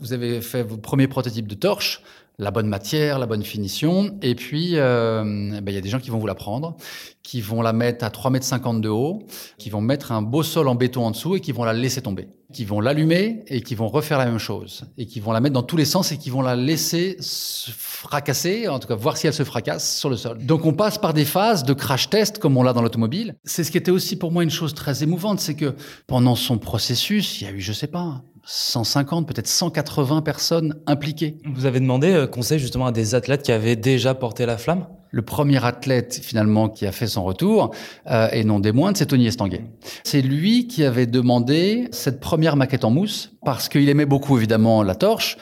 Vous 0.00 0.12
avez 0.12 0.40
fait 0.40 0.64
vos 0.64 0.76
premiers 0.76 1.06
prototypes 1.06 1.46
de 1.46 1.54
torche 1.54 2.02
la 2.38 2.50
bonne 2.50 2.66
matière, 2.66 3.18
la 3.18 3.26
bonne 3.26 3.44
finition. 3.44 4.18
Et 4.22 4.34
puis, 4.34 4.72
euh, 4.74 5.22
ben, 5.22 5.68
il 5.68 5.74
y 5.74 5.78
a 5.78 5.80
des 5.80 5.88
gens 5.88 6.00
qui 6.00 6.10
vont 6.10 6.18
vous 6.18 6.26
la 6.26 6.34
prendre, 6.34 6.76
qui 7.22 7.40
vont 7.40 7.62
la 7.62 7.72
mettre 7.72 8.04
à 8.04 8.08
3,50 8.10 8.76
m 8.76 8.80
de 8.80 8.88
haut, 8.88 9.22
qui 9.58 9.70
vont 9.70 9.80
mettre 9.80 10.12
un 10.12 10.22
beau 10.22 10.42
sol 10.42 10.68
en 10.68 10.74
béton 10.74 11.04
en 11.04 11.10
dessous 11.12 11.36
et 11.36 11.40
qui 11.40 11.52
vont 11.52 11.64
la 11.64 11.72
laisser 11.72 12.02
tomber. 12.02 12.28
Qui 12.52 12.64
vont 12.64 12.80
l'allumer 12.80 13.44
et 13.46 13.62
qui 13.62 13.74
vont 13.74 13.88
refaire 13.88 14.18
la 14.18 14.26
même 14.26 14.38
chose. 14.38 14.84
Et 14.98 15.06
qui 15.06 15.20
vont 15.20 15.32
la 15.32 15.40
mettre 15.40 15.54
dans 15.54 15.62
tous 15.62 15.76
les 15.76 15.84
sens 15.84 16.12
et 16.12 16.18
qui 16.18 16.30
vont 16.30 16.42
la 16.42 16.56
laisser 16.56 17.16
se 17.20 17.70
fracasser, 17.70 18.68
en 18.68 18.78
tout 18.78 18.88
cas 18.88 18.94
voir 18.94 19.16
si 19.16 19.26
elle 19.26 19.32
se 19.32 19.44
fracasse 19.44 19.98
sur 19.98 20.10
le 20.10 20.16
sol. 20.16 20.38
Donc 20.44 20.66
on 20.66 20.72
passe 20.72 20.98
par 20.98 21.14
des 21.14 21.24
phases 21.24 21.64
de 21.64 21.72
crash 21.72 22.10
test 22.10 22.38
comme 22.38 22.56
on 22.56 22.62
l'a 22.62 22.72
dans 22.72 22.82
l'automobile. 22.82 23.36
C'est 23.44 23.64
ce 23.64 23.70
qui 23.70 23.78
était 23.78 23.90
aussi 23.90 24.16
pour 24.16 24.30
moi 24.30 24.42
une 24.42 24.50
chose 24.50 24.74
très 24.74 25.02
émouvante, 25.02 25.40
c'est 25.40 25.54
que 25.54 25.74
pendant 26.06 26.34
son 26.34 26.58
processus, 26.58 27.40
il 27.40 27.44
y 27.44 27.46
a 27.46 27.52
eu, 27.52 27.60
je 27.60 27.72
sais 27.72 27.86
pas, 27.86 28.22
150, 28.46 29.26
peut-être 29.26 29.48
180 29.48 30.22
personnes 30.22 30.76
impliquées. 30.86 31.36
Vous 31.46 31.66
avez 31.66 31.80
demandé 31.80 32.12
euh, 32.12 32.26
conseil 32.26 32.58
justement 32.58 32.86
à 32.86 32.92
des 32.92 33.14
athlètes 33.14 33.42
qui 33.42 33.52
avaient 33.52 33.76
déjà 33.76 34.14
porté 34.14 34.46
la 34.46 34.58
flamme? 34.58 34.86
Le 35.10 35.22
premier 35.22 35.64
athlète 35.64 36.20
finalement 36.22 36.68
qui 36.68 36.86
a 36.86 36.92
fait 36.92 37.06
son 37.06 37.22
retour, 37.24 37.72
euh, 38.10 38.28
et 38.32 38.44
non 38.44 38.58
des 38.58 38.72
moindres, 38.72 38.98
c'est 38.98 39.06
Tony 39.06 39.26
Estanguet. 39.26 39.64
C'est 40.02 40.22
lui 40.22 40.66
qui 40.66 40.84
avait 40.84 41.06
demandé 41.06 41.88
cette 41.92 42.20
première 42.20 42.56
maquette 42.56 42.84
en 42.84 42.90
mousse, 42.90 43.32
parce 43.44 43.68
qu'il 43.68 43.88
aimait 43.88 44.06
beaucoup 44.06 44.36
évidemment 44.36 44.82
la 44.82 44.96
torche, 44.96 45.38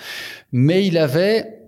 mais 0.53 0.87
il 0.87 0.99
avait 0.99 1.62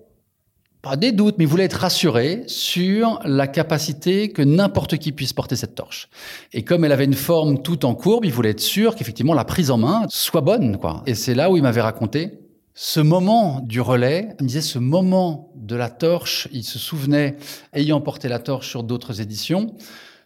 pas 0.85 0.97
des 0.97 1.13
doutes, 1.13 1.37
mais 1.39 1.45
il 1.45 1.49
voulait 1.49 1.65
être 1.65 1.81
rassuré 1.81 2.45
sur 2.47 3.19
la 3.25 3.47
capacité 3.47 4.29
que 4.29 4.43
n'importe 4.43 4.99
qui 4.99 5.13
puisse 5.13 5.33
porter 5.33 5.57
cette 5.57 5.75
torche. 5.75 6.11
Et 6.53 6.63
comme 6.63 6.85
elle 6.85 6.93
avait 6.93 7.07
une 7.07 7.15
forme 7.15 7.63
toute 7.63 7.87
en 7.87 7.95
courbe, 7.95 8.27
il 8.27 8.33
voulait 8.33 8.51
être 8.51 8.61
sûr 8.61 8.95
qu'effectivement 8.95 9.33
la 9.33 9.47
prise 9.47 9.71
en 9.71 9.79
main 9.79 10.03
soit 10.11 10.43
bonne, 10.43 10.77
quoi. 10.77 11.03
Et 11.07 11.15
c'est 11.15 11.35
là 11.35 11.51
où 11.51 11.57
il 11.57 11.63
m'avait 11.63 11.81
raconté 11.81 12.39
ce 12.75 13.01
moment 13.01 13.61
du 13.61 13.81
relais. 13.81 14.29
Il 14.41 14.43
me 14.43 14.49
disait 14.49 14.61
ce 14.61 14.79
moment 14.79 15.51
de 15.57 15.75
la 15.75 15.89
torche. 15.89 16.49
Il 16.53 16.65
se 16.65 16.79
souvenait, 16.79 17.37
ayant 17.73 18.03
porté 18.03 18.29
la 18.29 18.39
torche 18.39 18.69
sur 18.69 18.83
d'autres 18.83 19.23
éditions, 19.23 19.75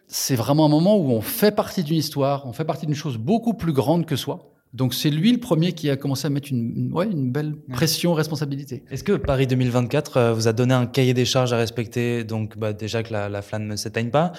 c'est 0.07 0.35
vraiment 0.35 0.65
un 0.65 0.69
moment 0.69 0.97
où 0.97 1.11
on 1.11 1.21
fait 1.21 1.55
partie 1.55 1.83
d'une 1.83 1.97
histoire, 1.97 2.45
on 2.45 2.51
fait 2.51 2.65
partie 2.65 2.85
d'une 2.85 2.95
chose 2.95 3.17
beaucoup 3.17 3.53
plus 3.53 3.71
grande 3.71 4.05
que 4.05 4.17
soi. 4.17 4.51
Donc 4.73 4.93
c'est 4.93 5.09
lui 5.09 5.31
le 5.31 5.39
premier 5.39 5.71
qui 5.71 5.89
a 5.89 5.97
commencé 5.97 6.27
à 6.27 6.29
mettre 6.29 6.49
une, 6.51 6.91
ouais, 6.93 7.07
une 7.07 7.31
belle 7.31 7.55
pression, 7.71 8.13
responsabilité. 8.13 8.83
Est-ce 8.91 9.03
que 9.03 9.13
Paris 9.13 9.47
2024 9.47 10.17
euh, 10.17 10.33
vous 10.33 10.47
a 10.47 10.53
donné 10.53 10.73
un 10.73 10.85
cahier 10.85 11.15
des 11.15 11.25
charges 11.25 11.53
à 11.53 11.57
respecter 11.57 12.23
Donc 12.23 12.57
bah, 12.57 12.73
déjà 12.73 13.01
que 13.01 13.11
la, 13.11 13.29
la 13.29 13.41
flamme 13.41 13.65
ne 13.65 13.75
s'éteigne 13.75 14.11
pas? 14.11 14.31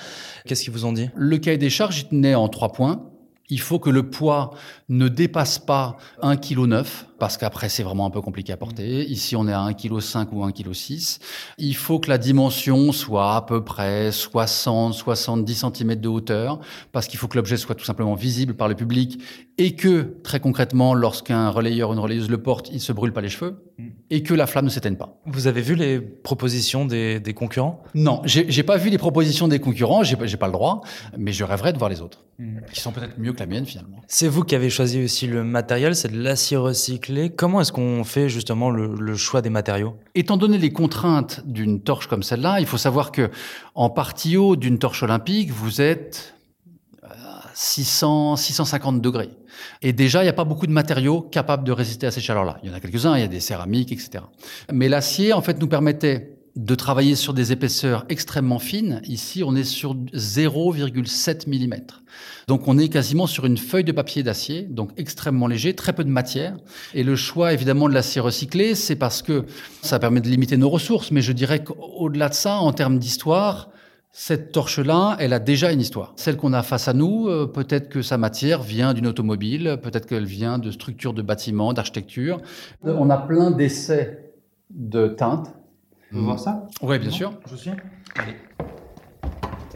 Qu'est-ce 0.46 0.62
qu'ils 0.62 0.72
vous 0.72 0.84
ont 0.84 0.92
dit? 0.92 1.08
Le 1.16 1.38
cahier 1.38 1.58
des 1.58 1.70
charges, 1.70 2.00
il 2.00 2.08
tenait 2.08 2.36
en 2.36 2.48
trois 2.48 2.72
points. 2.72 3.10
Il 3.48 3.60
faut 3.60 3.80
que 3.80 3.90
le 3.90 4.08
poids 4.08 4.52
ne 4.88 5.08
dépasse 5.08 5.58
pas 5.58 5.96
1,9 6.22 6.38
kg, 6.38 6.86
parce 7.20 7.36
qu'après 7.36 7.68
c'est 7.68 7.84
vraiment 7.84 8.06
un 8.06 8.10
peu 8.10 8.20
compliqué 8.20 8.52
à 8.52 8.56
porter. 8.56 9.08
Ici 9.08 9.36
on 9.36 9.46
est 9.46 9.52
à 9.52 9.60
1,5 9.60 9.76
kg 9.76 10.32
ou 10.32 10.44
1,6 10.44 10.52
kg. 10.52 11.24
Il 11.58 11.76
faut 11.76 12.00
que 12.00 12.08
la 12.08 12.18
dimension 12.18 12.90
soit 12.90 13.36
à 13.36 13.42
peu 13.42 13.62
près 13.62 14.10
60-70 14.10 15.72
cm 15.72 15.94
de 15.96 16.08
hauteur, 16.08 16.58
parce 16.90 17.06
qu'il 17.06 17.18
faut 17.20 17.28
que 17.28 17.36
l'objet 17.36 17.56
soit 17.56 17.76
tout 17.76 17.84
simplement 17.84 18.14
visible 18.14 18.54
par 18.54 18.68
le 18.68 18.74
public 18.74 19.20
et 19.58 19.76
que, 19.76 20.16
très 20.24 20.40
concrètement, 20.40 20.94
lorsqu'un 20.94 21.50
relayeur 21.50 21.90
ou 21.90 21.92
une 21.92 21.98
relayeuse 21.98 22.30
le 22.30 22.42
porte, 22.42 22.70
il 22.72 22.80
se 22.80 22.92
brûle 22.92 23.12
pas 23.12 23.20
les 23.20 23.28
cheveux 23.28 23.62
et 24.08 24.22
que 24.22 24.34
la 24.34 24.46
flamme 24.46 24.64
ne 24.64 24.70
s'éteigne 24.70 24.96
pas. 24.96 25.20
Vous 25.26 25.46
avez 25.46 25.60
vu 25.60 25.74
les 25.74 26.00
propositions 26.00 26.86
des, 26.86 27.20
des 27.20 27.34
concurrents? 27.34 27.82
Non, 27.94 28.22
j'ai 28.24 28.62
pas 28.62 28.78
vu 28.78 28.88
les 28.88 28.98
propositions 28.98 29.48
des 29.48 29.60
concurrents, 29.60 30.02
j'ai 30.02 30.16
pas, 30.16 30.26
j'ai 30.26 30.38
pas 30.38 30.46
le 30.46 30.52
droit, 30.52 30.80
mais 31.18 31.32
je 31.32 31.44
rêverais 31.44 31.72
de 31.74 31.78
voir 31.78 31.90
les 31.90 32.00
autres, 32.00 32.24
qui 32.72 32.80
sont 32.80 32.92
peut-être 32.92 33.18
mieux 33.18 33.32
que 33.34 33.40
la 33.40 33.46
mienne 33.46 33.66
finalement. 33.66 34.00
C'est 34.08 34.28
vous 34.28 34.44
qui 34.44 34.54
avez 34.54 34.70
choisi 34.70 35.02
aussi 35.04 35.26
le 35.26 35.44
matériel, 35.44 35.94
c'est 35.94 36.10
de 36.10 36.20
l'acier 36.20 36.56
recyclé. 36.56 37.09
Comment 37.36 37.60
est-ce 37.60 37.72
qu'on 37.72 38.04
fait 38.04 38.28
justement 38.28 38.70
le, 38.70 38.94
le 38.94 39.16
choix 39.16 39.42
des 39.42 39.50
matériaux? 39.50 39.96
Étant 40.14 40.36
donné 40.36 40.58
les 40.58 40.72
contraintes 40.72 41.42
d'une 41.44 41.82
torche 41.82 42.06
comme 42.06 42.22
celle-là, 42.22 42.60
il 42.60 42.66
faut 42.66 42.78
savoir 42.78 43.12
que 43.12 43.30
en 43.74 43.90
partie 43.90 44.36
haut 44.36 44.56
d'une 44.56 44.78
torche 44.78 45.02
olympique, 45.02 45.50
vous 45.50 45.80
êtes 45.80 46.34
à 47.02 47.42
600, 47.54 48.36
650 48.36 49.00
degrés. 49.00 49.30
Et 49.82 49.92
déjà, 49.92 50.22
il 50.22 50.24
n'y 50.24 50.30
a 50.30 50.34
pas 50.34 50.44
beaucoup 50.44 50.66
de 50.66 50.72
matériaux 50.72 51.20
capables 51.20 51.64
de 51.64 51.72
résister 51.72 52.06
à 52.06 52.10
ces 52.10 52.20
chaleurs-là. 52.20 52.58
Il 52.62 52.70
y 52.70 52.72
en 52.72 52.74
a 52.74 52.80
quelques-uns, 52.80 53.16
il 53.16 53.20
y 53.20 53.24
a 53.24 53.28
des 53.28 53.40
céramiques, 53.40 53.92
etc. 53.92 54.24
Mais 54.72 54.88
l'acier, 54.88 55.32
en 55.32 55.42
fait, 55.42 55.60
nous 55.60 55.68
permettait 55.68 56.39
de 56.60 56.74
travailler 56.74 57.14
sur 57.14 57.32
des 57.32 57.52
épaisseurs 57.52 58.04
extrêmement 58.10 58.58
fines. 58.58 59.00
Ici, 59.04 59.42
on 59.42 59.56
est 59.56 59.64
sur 59.64 59.94
0,7 59.94 61.48
mm. 61.48 61.74
Donc, 62.48 62.68
on 62.68 62.76
est 62.76 62.90
quasiment 62.90 63.26
sur 63.26 63.46
une 63.46 63.56
feuille 63.56 63.84
de 63.84 63.92
papier 63.92 64.22
d'acier, 64.22 64.64
donc 64.64 64.90
extrêmement 64.98 65.46
léger, 65.46 65.74
très 65.74 65.94
peu 65.94 66.04
de 66.04 66.10
matière. 66.10 66.58
Et 66.92 67.02
le 67.02 67.16
choix, 67.16 67.54
évidemment, 67.54 67.88
de 67.88 67.94
l'acier 67.94 68.20
recyclé, 68.20 68.74
c'est 68.74 68.96
parce 68.96 69.22
que 69.22 69.46
ça 69.80 69.98
permet 69.98 70.20
de 70.20 70.28
limiter 70.28 70.58
nos 70.58 70.68
ressources. 70.68 71.10
Mais 71.12 71.22
je 71.22 71.32
dirais 71.32 71.64
qu'au-delà 71.64 72.28
de 72.28 72.34
ça, 72.34 72.58
en 72.58 72.72
termes 72.72 72.98
d'histoire, 72.98 73.70
cette 74.12 74.52
torche-là, 74.52 75.16
elle 75.18 75.32
a 75.32 75.38
déjà 75.38 75.72
une 75.72 75.80
histoire. 75.80 76.12
Celle 76.16 76.36
qu'on 76.36 76.52
a 76.52 76.62
face 76.62 76.88
à 76.88 76.92
nous, 76.92 77.28
euh, 77.28 77.46
peut-être 77.46 77.88
que 77.88 78.02
sa 78.02 78.18
matière 78.18 78.60
vient 78.60 78.92
d'une 78.92 79.06
automobile, 79.06 79.78
peut-être 79.82 80.04
qu'elle 80.04 80.26
vient 80.26 80.58
de 80.58 80.70
structures 80.70 81.14
de 81.14 81.22
bâtiments, 81.22 81.72
d'architecture. 81.72 82.38
On 82.84 83.08
a 83.08 83.16
plein 83.16 83.50
d'essais 83.50 84.34
de 84.68 85.08
teintes. 85.08 85.54
On 86.12 86.16
peut 86.16 86.22
voir 86.22 86.40
ça 86.40 86.66
Oui, 86.82 86.98
bien 86.98 87.10
sûr. 87.10 87.32
Je 87.50 87.56
suis. 87.56 87.70
Ah 88.16 88.22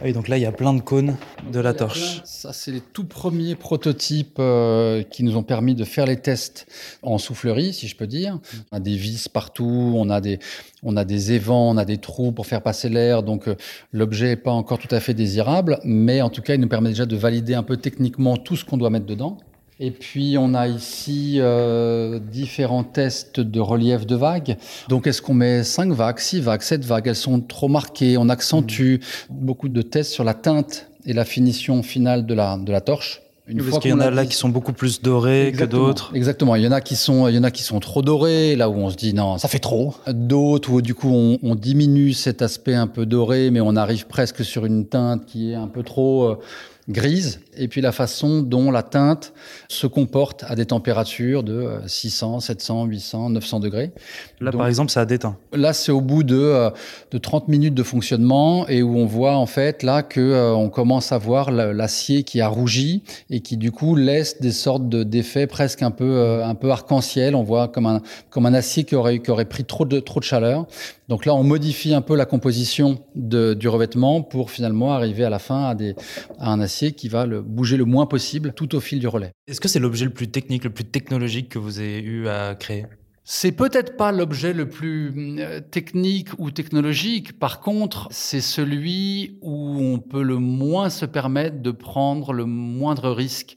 oui, 0.02 0.12
donc 0.12 0.26
là, 0.26 0.36
il 0.36 0.42
y 0.42 0.46
a 0.46 0.52
plein 0.52 0.74
de 0.74 0.80
cônes 0.80 1.16
de 1.52 1.60
la 1.60 1.72
torche. 1.72 2.20
Ça, 2.24 2.52
c'est 2.52 2.72
les 2.72 2.80
tout 2.80 3.04
premiers 3.04 3.54
prototypes 3.54 4.38
euh, 4.40 5.02
qui 5.02 5.22
nous 5.22 5.36
ont 5.36 5.44
permis 5.44 5.76
de 5.76 5.84
faire 5.84 6.06
les 6.06 6.16
tests 6.16 6.66
en 7.02 7.18
soufflerie, 7.18 7.72
si 7.72 7.86
je 7.86 7.96
peux 7.96 8.08
dire. 8.08 8.40
On 8.72 8.76
a 8.76 8.80
des 8.80 8.96
vis 8.96 9.28
partout, 9.28 9.92
on 9.96 10.10
a 10.10 10.20
des, 10.20 10.40
on 10.82 10.96
a 10.96 11.04
des 11.04 11.32
évents, 11.32 11.70
on 11.70 11.76
a 11.76 11.84
des 11.84 11.98
trous 11.98 12.32
pour 12.32 12.46
faire 12.46 12.62
passer 12.62 12.88
l'air. 12.88 13.22
Donc, 13.22 13.46
euh, 13.46 13.54
l'objet 13.92 14.26
n'est 14.26 14.36
pas 14.36 14.52
encore 14.52 14.78
tout 14.78 14.92
à 14.92 14.98
fait 14.98 15.14
désirable, 15.14 15.78
mais 15.84 16.20
en 16.20 16.30
tout 16.30 16.42
cas, 16.42 16.54
il 16.54 16.60
nous 16.60 16.68
permet 16.68 16.90
déjà 16.90 17.06
de 17.06 17.16
valider 17.16 17.54
un 17.54 17.62
peu 17.62 17.76
techniquement 17.76 18.36
tout 18.36 18.56
ce 18.56 18.64
qu'on 18.64 18.76
doit 18.76 18.90
mettre 18.90 19.06
dedans. 19.06 19.38
Et 19.80 19.90
puis 19.90 20.36
on 20.38 20.54
a 20.54 20.68
ici 20.68 21.38
euh, 21.38 22.20
différents 22.20 22.84
tests 22.84 23.40
de 23.40 23.60
relief 23.60 24.06
de 24.06 24.14
vagues. 24.14 24.56
Donc 24.88 25.06
est-ce 25.06 25.20
qu'on 25.20 25.34
met 25.34 25.64
5 25.64 25.92
vagues, 25.92 26.20
6 26.20 26.40
vagues, 26.40 26.62
7 26.62 26.84
vagues? 26.84 27.08
Elles 27.08 27.16
sont 27.16 27.40
trop 27.40 27.68
marquées, 27.68 28.16
on 28.16 28.28
accentue. 28.28 29.00
Beaucoup 29.30 29.68
de 29.68 29.82
tests 29.82 30.12
sur 30.12 30.22
la 30.22 30.34
teinte 30.34 30.88
et 31.06 31.12
la 31.12 31.24
finition 31.24 31.82
finale 31.82 32.24
de 32.24 32.34
la, 32.34 32.56
de 32.56 32.70
la 32.70 32.80
torche. 32.80 33.20
Une 33.46 33.62
Parce 33.62 33.78
qu'il 33.80 33.90
y 33.90 33.94
en 33.94 34.00
a 34.00 34.10
là 34.10 34.24
qui 34.24 34.36
sont 34.36 34.48
beaucoup 34.48 34.72
plus 34.72 35.02
dorés 35.02 35.52
que 35.54 35.64
d'autres. 35.64 36.12
Exactement. 36.14 36.54
Il 36.56 36.62
y 36.62 36.66
en 36.66 36.72
a 36.72 36.80
qui 36.80 36.96
sont, 36.96 37.28
il 37.28 37.34
y 37.34 37.38
en 37.38 37.44
a 37.44 37.50
qui 37.50 37.62
sont 37.62 37.78
trop 37.78 38.00
dorés, 38.00 38.56
là 38.56 38.70
où 38.70 38.74
on 38.74 38.88
se 38.88 38.96
dit 38.96 39.12
non, 39.12 39.36
ça 39.36 39.48
fait 39.48 39.58
trop. 39.58 39.94
D'autres 40.06 40.70
où 40.70 40.80
du 40.80 40.94
coup 40.94 41.10
on, 41.10 41.38
on 41.42 41.54
diminue 41.54 42.14
cet 42.14 42.40
aspect 42.40 42.74
un 42.74 42.86
peu 42.86 43.04
doré, 43.04 43.50
mais 43.50 43.60
on 43.60 43.76
arrive 43.76 44.06
presque 44.06 44.42
sur 44.46 44.64
une 44.64 44.86
teinte 44.86 45.26
qui 45.26 45.52
est 45.52 45.56
un 45.56 45.68
peu 45.68 45.82
trop 45.82 46.24
euh, 46.24 46.38
grise. 46.88 47.40
Et 47.56 47.68
puis 47.68 47.80
la 47.80 47.92
façon 47.92 48.42
dont 48.42 48.70
la 48.70 48.82
teinte 48.82 49.32
se 49.68 49.86
comporte 49.86 50.44
à 50.48 50.54
des 50.54 50.66
températures 50.66 51.42
de 51.42 51.52
euh, 51.54 51.86
600, 51.88 52.40
700, 52.40 52.84
800, 52.84 53.30
900 53.30 53.60
degrés. 53.60 53.92
Là, 54.40 54.50
Donc- 54.50 54.58
par 54.58 54.68
exemple, 54.68 54.90
ça 54.90 55.00
a 55.02 55.06
déteint. 55.06 55.36
Là, 55.52 55.72
c'est 55.72 55.92
au 55.92 56.00
bout 56.02 56.22
de, 56.24 56.36
euh, 56.36 56.70
de 57.10 57.18
30 57.18 57.48
minutes 57.48 57.74
de 57.74 57.82
fonctionnement 57.82 58.68
et 58.68 58.82
où 58.82 58.96
on 58.98 59.06
voit 59.06 59.36
en 59.36 59.46
fait 59.46 59.82
là 59.82 60.02
que 60.02 60.20
euh, 60.20 60.52
on 60.54 60.68
commence 60.68 61.12
à 61.12 61.18
voir 61.18 61.50
la- 61.50 61.72
l'acier 61.72 62.22
qui 62.22 62.40
a 62.40 62.48
rougi 62.48 63.02
et 63.30 63.40
qui 63.40 63.56
du 63.56 63.72
coup 63.72 63.96
laisse 63.96 64.40
des 64.40 64.52
sortes 64.52 64.88
de 64.88 65.04
d'effets 65.04 65.46
presque 65.46 65.82
un 65.82 65.90
peu 65.90 66.04
euh, 66.04 66.44
un 66.44 66.54
peu 66.54 66.70
arc-en-ciel. 66.70 67.34
On 67.34 67.42
voit 67.44 67.68
comme 67.68 67.86
un 67.86 68.02
comme 68.30 68.44
un 68.46 68.54
acier 68.54 68.84
qui 68.84 68.94
aurait 68.94 69.20
qui 69.20 69.30
aurait 69.30 69.44
pris 69.46 69.64
trop 69.64 69.84
de 69.86 70.00
trop 70.00 70.20
de 70.20 70.24
chaleur. 70.24 70.66
Donc 71.08 71.26
là, 71.26 71.34
on 71.34 71.42
modifie 71.44 71.92
un 71.94 72.00
peu 72.00 72.16
la 72.16 72.24
composition 72.24 72.98
de, 73.14 73.52
du 73.52 73.68
revêtement 73.68 74.22
pour 74.22 74.50
finalement 74.50 74.94
arriver 74.94 75.22
à 75.24 75.28
la 75.30 75.38
fin 75.38 75.64
à 75.66 75.74
des 75.74 75.94
à 76.38 76.50
un 76.50 76.60
acier 76.60 76.73
qui 76.92 77.08
va 77.08 77.26
le 77.26 77.42
bouger 77.42 77.76
le 77.76 77.84
moins 77.84 78.06
possible 78.06 78.52
tout 78.52 78.74
au 78.74 78.80
fil 78.80 78.98
du 78.98 79.08
relais. 79.08 79.32
Est-ce 79.46 79.60
que 79.60 79.68
c'est 79.68 79.78
l'objet 79.78 80.04
le 80.04 80.12
plus 80.12 80.30
technique, 80.30 80.64
le 80.64 80.70
plus 80.70 80.84
technologique 80.84 81.48
que 81.48 81.58
vous 81.58 81.78
avez 81.78 82.00
eu 82.00 82.28
à 82.28 82.54
créer? 82.54 82.86
C'est 83.26 83.52
peut-être 83.52 83.96
pas 83.96 84.12
l'objet 84.12 84.52
le 84.52 84.68
plus 84.68 85.40
euh, 85.40 85.60
technique 85.60 86.28
ou 86.38 86.50
technologique. 86.50 87.38
Par 87.38 87.60
contre, 87.60 88.06
c'est 88.10 88.42
celui 88.42 89.38
où 89.40 89.78
on 89.80 89.98
peut 89.98 90.22
le 90.22 90.36
moins 90.36 90.90
se 90.90 91.06
permettre 91.06 91.62
de 91.62 91.70
prendre 91.70 92.34
le 92.34 92.44
moindre 92.44 93.10
risque 93.10 93.56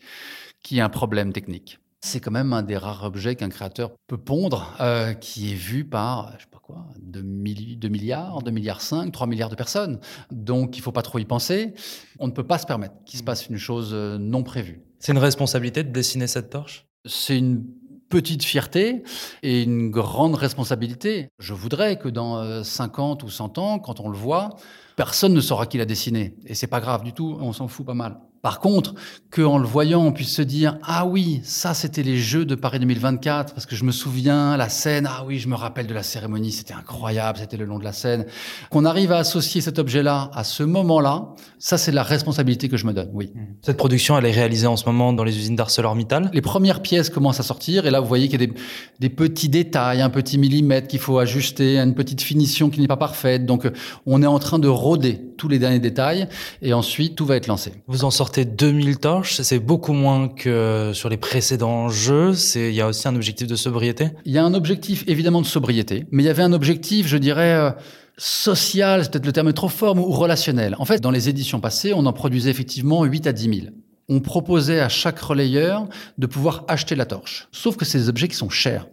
qui 0.63 0.77
est 0.77 0.81
un 0.81 0.89
problème 0.89 1.33
technique. 1.33 1.79
C'est 2.07 2.21
quand 2.21 2.31
même 2.31 2.53
un 2.53 2.63
des 2.63 2.77
rares 2.77 3.03
objets 3.03 3.35
qu'un 3.35 3.49
créateur 3.49 3.91
peut 4.07 4.17
pondre, 4.17 4.73
euh, 4.79 5.13
qui 5.13 5.51
est 5.51 5.55
vu 5.55 5.83
par, 5.83 6.31
je 6.37 6.43
sais 6.43 6.49
pas 6.49 6.59
quoi, 6.59 6.85
2, 7.01 7.21
milliards, 7.21 8.41
2 8.41 8.49
milliards 8.49 8.79
5, 8.79 9.11
3 9.11 9.27
milliards 9.27 9.49
de 9.49 9.55
personnes. 9.55 9.99
Donc, 10.31 10.77
il 10.77 10.81
faut 10.81 10.93
pas 10.93 11.01
trop 11.01 11.19
y 11.19 11.25
penser. 11.25 11.73
On 12.19 12.27
ne 12.27 12.31
peut 12.31 12.47
pas 12.47 12.59
se 12.59 12.65
permettre 12.65 12.95
qu'il 13.05 13.19
se 13.19 13.23
passe 13.23 13.49
une 13.49 13.57
chose 13.57 13.89
euh, 13.91 14.17
non 14.17 14.43
prévue. 14.43 14.81
C'est 14.99 15.11
une 15.11 15.17
responsabilité 15.17 15.83
de 15.83 15.91
dessiner 15.91 16.27
cette 16.27 16.49
torche? 16.49 16.87
C'est 17.05 17.37
une 17.37 17.65
petite 18.07 18.45
fierté 18.45 19.03
et 19.43 19.63
une 19.63 19.91
grande 19.91 20.35
responsabilité. 20.35 21.27
Je 21.39 21.53
voudrais 21.53 21.99
que 21.99 22.07
dans 22.07 22.37
euh, 22.37 22.63
50 22.63 23.23
ou 23.23 23.29
100 23.29 23.57
ans, 23.57 23.79
quand 23.79 23.99
on 23.99 24.07
le 24.07 24.17
voit, 24.17 24.55
personne 24.97 25.33
ne 25.33 25.39
saura 25.39 25.67
qui 25.67 25.77
l'a 25.77 25.85
dessiné. 25.85 26.35
Et 26.47 26.55
c'est 26.55 26.67
pas 26.67 26.81
grave 26.81 27.03
du 27.03 27.13
tout, 27.13 27.37
on 27.39 27.53
s'en 27.53 27.69
fout 27.69 27.85
pas 27.85 27.93
mal. 27.93 28.17
Par 28.41 28.59
contre, 28.59 28.93
qu'en 29.31 29.57
le 29.57 29.67
voyant, 29.67 30.05
on 30.05 30.11
puisse 30.11 30.33
se 30.33 30.41
dire 30.41 30.77
ah 30.83 31.05
oui, 31.05 31.41
ça 31.43 31.73
c'était 31.73 32.03
les 32.03 32.17
Jeux 32.17 32.45
de 32.45 32.55
Paris 32.55 32.79
2024 32.79 33.53
parce 33.53 33.65
que 33.65 33.75
je 33.75 33.83
me 33.83 33.91
souviens 33.91 34.57
la 34.57 34.69
scène. 34.69 35.07
Ah 35.09 35.23
oui, 35.25 35.39
je 35.39 35.47
me 35.47 35.55
rappelle 35.55 35.87
de 35.87 35.93
la 35.93 36.03
cérémonie, 36.03 36.51
c'était 36.51 36.73
incroyable, 36.73 37.39
c'était 37.39 37.57
le 37.57 37.65
long 37.65 37.79
de 37.79 37.83
la 37.83 37.93
scène. 37.93 38.25
Qu'on 38.69 38.85
arrive 38.85 39.11
à 39.11 39.17
associer 39.17 39.59
cet 39.59 39.79
objet-là 39.79 40.29
à 40.33 40.43
ce 40.43 40.63
moment-là, 40.63 41.29
ça 41.59 41.77
c'est 41.77 41.91
la 41.91 42.03
responsabilité 42.03 42.69
que 42.69 42.77
je 42.77 42.85
me 42.85 42.93
donne. 42.93 43.09
Oui. 43.13 43.33
Cette 43.61 43.77
production, 43.77 44.17
elle 44.17 44.25
est 44.25 44.31
réalisée 44.31 44.67
en 44.67 44.77
ce 44.77 44.85
moment 44.85 45.13
dans 45.13 45.23
les 45.23 45.37
usines 45.37 45.55
d'ArcelorMittal? 45.55 46.29
Les 46.31 46.41
premières 46.41 46.81
pièces 46.81 47.09
commencent 47.09 47.39
à 47.39 47.43
sortir 47.43 47.85
et 47.85 47.91
là 47.91 47.99
vous 47.99 48.07
voyez 48.07 48.29
qu'il 48.29 48.39
y 48.39 48.43
a 48.43 48.47
des, 48.47 48.53
des 48.99 49.09
petits 49.09 49.49
détails, 49.49 50.01
un 50.01 50.09
petit 50.09 50.37
millimètre 50.37 50.87
qu'il 50.87 50.99
faut 50.99 51.17
ajuster, 51.17 51.79
une 51.79 51.95
petite 51.95 52.21
finition 52.21 52.69
qui 52.69 52.81
n'est 52.81 52.87
pas 52.87 52.97
parfaite. 52.97 53.45
Donc 53.45 53.67
on 54.05 54.21
est 54.21 54.27
en 54.27 54.39
train 54.39 54.59
de 54.59 54.67
rôder 54.87 55.19
tous 55.37 55.47
les 55.47 55.59
derniers 55.59 55.79
détails 55.79 56.27
et 56.61 56.73
ensuite 56.73 57.15
tout 57.15 57.25
va 57.25 57.35
être 57.35 57.47
lancé. 57.47 57.73
Vous 57.87 58.05
en 58.05 58.11
sortez 58.11 58.45
2000 58.45 58.97
torches, 58.97 59.41
c'est 59.41 59.59
beaucoup 59.59 59.93
moins 59.93 60.27
que 60.29 60.91
sur 60.93 61.09
les 61.09 61.17
précédents 61.17 61.89
jeux. 61.89 62.33
C'est, 62.33 62.69
il 62.69 62.75
y 62.75 62.81
a 62.81 62.87
aussi 62.87 63.07
un 63.07 63.15
objectif 63.15 63.47
de 63.47 63.55
sobriété? 63.55 64.09
Il 64.25 64.31
y 64.31 64.37
a 64.37 64.43
un 64.43 64.53
objectif 64.53 65.03
évidemment 65.07 65.41
de 65.41 65.47
sobriété, 65.47 66.05
mais 66.11 66.23
il 66.23 66.25
y 66.25 66.29
avait 66.29 66.43
un 66.43 66.53
objectif, 66.53 67.07
je 67.07 67.17
dirais, 67.17 67.53
euh, 67.53 67.71
social, 68.17 69.03
c'est 69.03 69.11
peut-être 69.11 69.25
le 69.25 69.33
terme 69.33 69.49
est 69.49 69.53
trop 69.53 69.69
fort, 69.69 69.95
ou 69.97 70.11
relationnel. 70.11 70.75
En 70.79 70.85
fait, 70.85 70.99
dans 70.99 71.11
les 71.11 71.29
éditions 71.29 71.59
passées, 71.59 71.93
on 71.93 72.05
en 72.05 72.13
produisait 72.13 72.49
effectivement 72.49 73.03
8 73.03 73.27
à 73.27 73.33
10 73.33 73.43
000. 73.43 73.67
On 74.09 74.21
proposait 74.21 74.79
à 74.79 74.87
chaque 74.87 75.19
relayeur 75.19 75.85
de 76.17 76.27
pouvoir 76.27 76.63
acheter 76.69 76.95
la 76.95 77.05
torche. 77.05 77.49
Sauf 77.51 77.75
que 77.75 77.83
c'est 77.83 77.97
des 77.97 78.07
objets 78.09 78.29
qui 78.29 78.37
sont 78.37 78.49
chers. 78.49 78.87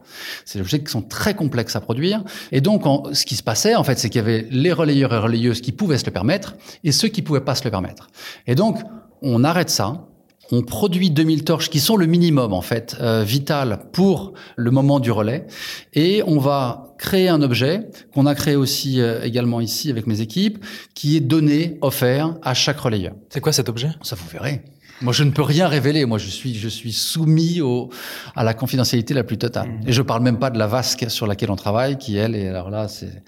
C'est 0.44 0.59
des 0.59 0.62
objets 0.62 0.81
qui 0.83 0.90
sont 0.90 1.03
très 1.03 1.35
complexes 1.35 1.77
à 1.77 1.81
produire. 1.81 2.24
Et 2.50 2.61
donc, 2.61 2.85
en- 2.85 3.05
ce 3.14 3.24
qui 3.24 3.37
se 3.37 3.42
passait, 3.44 3.77
en 3.77 3.85
fait, 3.85 3.96
c'est 3.98 4.11
qu'il 4.11 4.18
y 4.20 4.24
avait 4.24 4.48
les 4.50 4.72
relayeurs 4.72 5.14
et 5.14 5.18
relayeuses 5.18 5.61
qui 5.61 5.70
pouvaient 5.70 5.98
se 5.98 6.07
le 6.07 6.11
permettre 6.11 6.57
et 6.83 6.90
ceux 6.90 7.07
qui 7.09 7.22
pouvaient 7.22 7.40
pas 7.44 7.55
se 7.55 7.62
le 7.64 7.70
permettre. 7.70 8.09
Et 8.48 8.57
donc, 8.57 8.79
on 9.22 9.44
arrête 9.44 9.70
ça. 9.70 10.05
On 10.50 10.62
produit 10.62 11.11
2000 11.11 11.44
torches 11.44 11.70
qui 11.70 11.81
sont 11.81 11.96
le 11.96 12.05
minimum 12.07 12.53
en 12.53 12.61
fait 12.61 12.96
euh, 13.00 13.22
vital 13.24 13.79
pour 13.92 14.35
le 14.57 14.70
moment 14.70 15.00
du 15.00 15.11
relais 15.11 15.46
et 15.94 16.22
on 16.27 16.38
va 16.38 16.92
créer 16.98 17.31
un 17.31 17.40
objet 17.40 17.88
qu'on 18.12 18.27
a 18.27 18.35
créé 18.35 18.55
aussi 18.55 19.00
euh, 19.00 19.22
également 19.22 19.62
ici 19.62 19.90
avec 19.90 20.07
mes 20.07 20.20
équipes 20.20 20.62
qui 20.94 21.16
est 21.16 21.20
donné 21.20 21.79
offert 21.81 22.35
à 22.42 22.53
chaque 22.53 22.79
relayeur. 22.79 23.14
C'est 23.31 23.40
quoi 23.40 23.53
cet 23.53 23.70
objet? 23.70 23.88
Ça 24.03 24.16
vous 24.16 24.29
verrez. 24.29 24.62
Moi, 25.03 25.13
je 25.13 25.25
ne 25.25 25.31
peux 25.31 25.43
rien 25.43 25.69
révéler. 25.69 26.07
Moi, 26.07 26.19
je 26.19 26.29
suis, 26.29 26.55
je 26.55 26.69
suis 26.69 26.93
soumis 26.93 27.61
au, 27.61 27.91
à 28.37 28.45
la 28.45 28.55
confidentialité 28.55 29.15
la 29.15 29.25
plus 29.25 29.39
totale. 29.39 29.81
Et 29.87 29.93
je 29.93 30.03
parle 30.03 30.23
même 30.23 30.39
pas 30.39 30.51
de 30.51 30.59
la 30.59 30.67
vasque 30.67 31.11
sur 31.11 31.27
laquelle 31.27 31.51
on 31.51 31.57
travaille, 31.57 31.99
qui 31.99 32.17
elle, 32.17 32.35
et 32.35 32.49
alors 32.49 32.71
là, 32.71 32.89
c'est, 32.89 33.23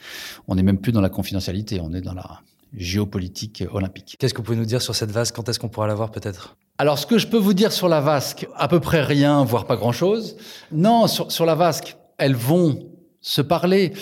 on 0.49 0.55
n'est 0.55 0.63
même 0.63 0.79
plus 0.79 0.93
dans 0.93 1.01
la 1.01 1.11
confidentialité, 1.11 1.81
on 1.83 1.93
est 1.93 2.01
dans 2.01 2.15
la, 2.15 2.41
géopolitique 2.77 3.65
olympique. 3.73 4.17
Qu'est-ce 4.19 4.35
que 4.35 4.39
vous 4.39 4.45
pouvez 4.45 4.59
nous 4.59 4.65
dire 4.65 4.83
sur 4.83 4.95
cette 4.95 5.11
vasque? 5.11 5.35
Quand 5.35 5.49
est-ce 5.49 5.59
qu'on 5.59 5.69
pourra 5.69 5.87
la 5.87 5.95
voir 5.95 6.11
peut-être? 6.11 6.57
Alors, 6.79 6.99
ce 6.99 7.07
que 7.07 7.19
je 7.19 7.27
peux 7.27 7.39
vous 7.39 7.55
dire 7.55 7.73
sur 7.73 7.89
la 7.89 8.01
vasque, 8.01 8.47
à 8.55 8.69
peu 8.69 8.81
près 8.81 9.03
rien, 9.03 9.45
voire 9.45 9.67
pas 9.67 9.77
grand-chose. 9.77 10.37
Non, 10.73 11.07
sur, 11.07 11.33
sur 11.33 11.47
la 11.47 11.55
vasque, 11.55 11.97
elles 12.19 12.35
vont 12.35 12.87
se 13.21 13.41
parler 13.41 13.93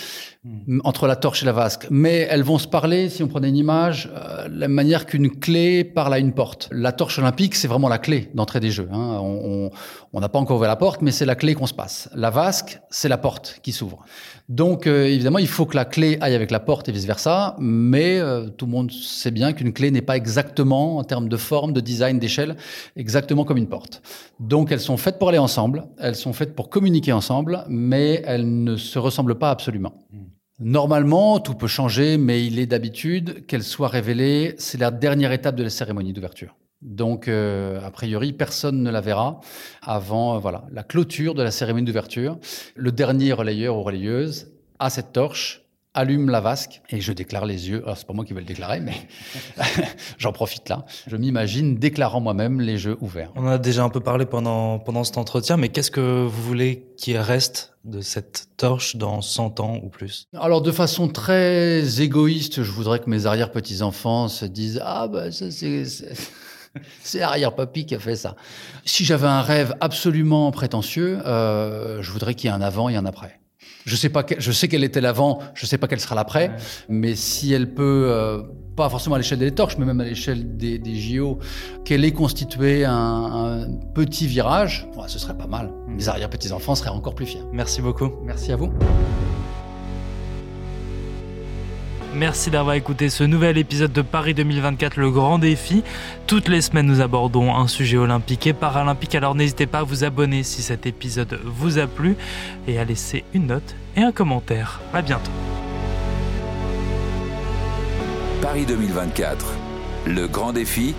entre 0.84 1.06
la 1.06 1.16
torche 1.16 1.42
et 1.42 1.46
la 1.46 1.52
vasque. 1.52 1.86
Mais 1.90 2.26
elles 2.30 2.42
vont 2.42 2.58
se 2.58 2.68
parler, 2.68 3.08
si 3.08 3.22
on 3.22 3.28
prenait 3.28 3.48
une 3.48 3.56
image, 3.56 4.10
euh, 4.14 4.46
la 4.50 4.68
manière 4.68 5.06
qu'une 5.06 5.30
clé 5.30 5.84
parle 5.84 6.12
à 6.12 6.18
une 6.18 6.32
porte. 6.32 6.68
La 6.70 6.92
torche 6.92 7.18
olympique, 7.18 7.54
c'est 7.54 7.68
vraiment 7.68 7.88
la 7.88 7.98
clé 7.98 8.30
d'entrée 8.34 8.60
des 8.60 8.70
jeux. 8.70 8.88
Hein. 8.92 9.18
On 10.12 10.20
n'a 10.20 10.28
pas 10.28 10.38
encore 10.38 10.58
ouvert 10.58 10.68
la 10.68 10.76
porte, 10.76 11.00
mais 11.00 11.12
c'est 11.12 11.24
la 11.24 11.34
clé 11.34 11.54
qu'on 11.54 11.66
se 11.66 11.74
passe. 11.74 12.10
La 12.14 12.30
vasque, 12.30 12.80
c'est 12.90 13.08
la 13.08 13.16
porte 13.16 13.60
qui 13.62 13.72
s'ouvre. 13.72 14.04
Donc, 14.50 14.86
euh, 14.86 15.06
évidemment, 15.06 15.38
il 15.38 15.48
faut 15.48 15.64
que 15.64 15.76
la 15.76 15.86
clé 15.86 16.18
aille 16.20 16.34
avec 16.34 16.50
la 16.50 16.60
porte 16.60 16.90
et 16.90 16.92
vice-versa, 16.92 17.56
mais 17.58 18.18
euh, 18.18 18.48
tout 18.48 18.66
le 18.66 18.72
monde 18.72 18.92
sait 18.92 19.30
bien 19.30 19.54
qu'une 19.54 19.72
clé 19.72 19.90
n'est 19.90 20.02
pas 20.02 20.16
exactement, 20.16 20.98
en 20.98 21.04
termes 21.04 21.30
de 21.30 21.36
forme, 21.38 21.72
de 21.72 21.80
design, 21.80 22.18
d'échelle, 22.18 22.56
exactement 22.96 23.44
comme 23.44 23.56
une 23.56 23.68
porte. 23.68 24.02
Donc, 24.40 24.70
elles 24.70 24.80
sont 24.80 24.98
faites 24.98 25.18
pour 25.18 25.30
aller 25.30 25.38
ensemble, 25.38 25.86
elles 25.98 26.16
sont 26.16 26.34
faites 26.34 26.54
pour 26.54 26.68
communiquer 26.68 27.12
ensemble, 27.12 27.64
mais 27.68 28.22
elles 28.26 28.62
ne 28.62 28.76
se 28.76 28.98
ressemblent 28.98 29.38
pas 29.38 29.50
absolument. 29.50 29.94
Mmh. 30.12 30.33
Normalement, 30.60 31.40
tout 31.40 31.54
peut 31.54 31.66
changer, 31.66 32.16
mais 32.16 32.46
il 32.46 32.60
est 32.60 32.66
d'habitude 32.66 33.44
qu'elle 33.46 33.64
soit 33.64 33.88
révélée. 33.88 34.54
C'est 34.58 34.78
la 34.78 34.92
dernière 34.92 35.32
étape 35.32 35.56
de 35.56 35.64
la 35.64 35.70
cérémonie 35.70 36.12
d'ouverture. 36.12 36.54
Donc, 36.80 37.28
euh, 37.28 37.80
a 37.84 37.90
priori, 37.90 38.32
personne 38.32 38.82
ne 38.82 38.90
la 38.90 39.00
verra 39.00 39.40
avant 39.82 40.36
euh, 40.36 40.38
voilà 40.38 40.64
la 40.70 40.84
clôture 40.84 41.34
de 41.34 41.42
la 41.42 41.50
cérémonie 41.50 41.86
d'ouverture. 41.86 42.38
Le 42.76 42.92
dernier 42.92 43.32
relayeur 43.32 43.76
ou 43.76 43.82
relayeuse 43.82 44.52
a 44.78 44.90
cette 44.90 45.12
torche 45.12 45.63
allume 45.94 46.28
la 46.28 46.40
vasque 46.40 46.82
et 46.90 47.00
je 47.00 47.12
déclare 47.12 47.46
les 47.46 47.70
yeux. 47.70 47.82
Alors, 47.84 47.96
c'est 47.96 48.06
pas 48.06 48.12
moi 48.12 48.24
qui 48.24 48.34
vais 48.34 48.40
le 48.40 48.46
déclarer, 48.46 48.80
mais 48.80 48.94
j'en 50.18 50.32
profite 50.32 50.68
là. 50.68 50.84
Je 51.06 51.16
m'imagine 51.16 51.76
déclarant 51.76 52.20
moi-même 52.20 52.60
les 52.60 52.76
jeux 52.76 52.96
ouverts. 53.00 53.30
On 53.36 53.46
a 53.46 53.58
déjà 53.58 53.84
un 53.84 53.88
peu 53.88 54.00
parlé 54.00 54.26
pendant, 54.26 54.78
pendant 54.80 55.04
cet 55.04 55.18
entretien, 55.18 55.56
mais 55.56 55.68
qu'est-ce 55.68 55.90
que 55.90 56.24
vous 56.24 56.42
voulez 56.42 56.86
qu'il 56.96 57.16
reste 57.16 57.74
de 57.84 58.00
cette 58.00 58.48
torche 58.56 58.96
dans 58.96 59.20
100 59.20 59.60
ans 59.60 59.78
ou 59.82 59.88
plus? 59.88 60.26
Alors, 60.36 60.62
de 60.62 60.72
façon 60.72 61.08
très 61.08 62.00
égoïste, 62.00 62.62
je 62.62 62.70
voudrais 62.70 62.98
que 62.98 63.08
mes 63.08 63.26
arrière-petits-enfants 63.26 64.28
se 64.28 64.44
disent 64.44 64.80
Ah, 64.84 65.08
bah, 65.08 65.30
ça, 65.30 65.50
c'est. 65.50 65.84
C'est 67.04 67.22
arrière-papy 67.22 67.86
qui 67.86 67.94
a 67.94 68.00
fait 68.00 68.16
ça. 68.16 68.34
Si 68.84 69.04
j'avais 69.04 69.28
un 69.28 69.42
rêve 69.42 69.76
absolument 69.80 70.50
prétentieux, 70.50 71.20
euh, 71.24 72.02
je 72.02 72.10
voudrais 72.10 72.34
qu'il 72.34 72.50
y 72.50 72.52
ait 72.52 72.56
un 72.56 72.60
avant 72.60 72.88
et 72.88 72.96
un 72.96 73.06
après. 73.06 73.38
Je 73.84 73.96
sais 73.96 74.08
pas, 74.08 74.24
je 74.38 74.52
sais 74.52 74.68
qu'elle 74.68 74.84
était 74.84 75.00
l'avant, 75.00 75.40
je 75.54 75.66
sais 75.66 75.78
pas 75.78 75.88
quelle 75.88 76.00
sera 76.00 76.14
l'après, 76.14 76.50
mais 76.88 77.14
si 77.14 77.52
elle 77.52 77.74
peut, 77.74 78.06
euh, 78.08 78.42
pas 78.76 78.88
forcément 78.88 79.16
à 79.16 79.18
l'échelle 79.18 79.38
des 79.38 79.52
torches, 79.52 79.76
mais 79.78 79.84
même 79.84 80.00
à 80.00 80.04
l'échelle 80.04 80.56
des, 80.56 80.78
des, 80.78 80.96
JO, 80.96 81.38
qu'elle 81.84 82.04
ait 82.04 82.12
constitué 82.12 82.84
un, 82.84 82.92
un 82.94 83.70
petit 83.94 84.26
virage, 84.26 84.88
ce 85.06 85.18
serait 85.18 85.36
pas 85.36 85.46
mal. 85.46 85.70
Mm. 85.88 85.96
Les 85.98 86.08
arrière-petits-enfants 86.08 86.74
seraient 86.74 86.90
encore 86.90 87.14
plus 87.14 87.26
fiers. 87.26 87.42
Merci 87.52 87.82
beaucoup. 87.82 88.10
Merci 88.24 88.52
à 88.52 88.56
vous. 88.56 88.72
Merci 92.14 92.50
d'avoir 92.50 92.76
écouté 92.76 93.08
ce 93.08 93.24
nouvel 93.24 93.58
épisode 93.58 93.92
de 93.92 94.00
Paris 94.00 94.34
2024, 94.34 94.98
le 94.98 95.10
grand 95.10 95.40
défi. 95.40 95.82
Toutes 96.28 96.48
les 96.48 96.60
semaines, 96.60 96.86
nous 96.86 97.00
abordons 97.00 97.52
un 97.52 97.66
sujet 97.66 97.96
olympique 97.96 98.46
et 98.46 98.52
paralympique, 98.52 99.16
alors 99.16 99.34
n'hésitez 99.34 99.66
pas 99.66 99.80
à 99.80 99.82
vous 99.82 100.04
abonner 100.04 100.44
si 100.44 100.62
cet 100.62 100.86
épisode 100.86 101.40
vous 101.44 101.78
a 101.78 101.88
plu 101.88 102.16
et 102.68 102.78
à 102.78 102.84
laisser 102.84 103.24
une 103.34 103.48
note 103.48 103.74
et 103.96 104.02
un 104.02 104.12
commentaire. 104.12 104.80
À 104.92 105.02
bientôt. 105.02 105.32
Paris 108.40 108.64
2024, 108.64 109.46
le 110.06 110.28
grand 110.28 110.52
défi. 110.52 110.94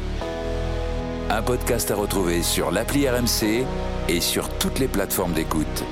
Un 1.30 1.42
podcast 1.42 1.92
à 1.92 1.96
retrouver 1.96 2.44
sur 2.44 2.72
l'appli 2.72 3.08
RMC 3.08 3.66
et 4.10 4.20
sur 4.20 4.50
toutes 4.58 4.80
les 4.80 4.88
plateformes 4.90 5.34
d'écoute. 5.34 5.86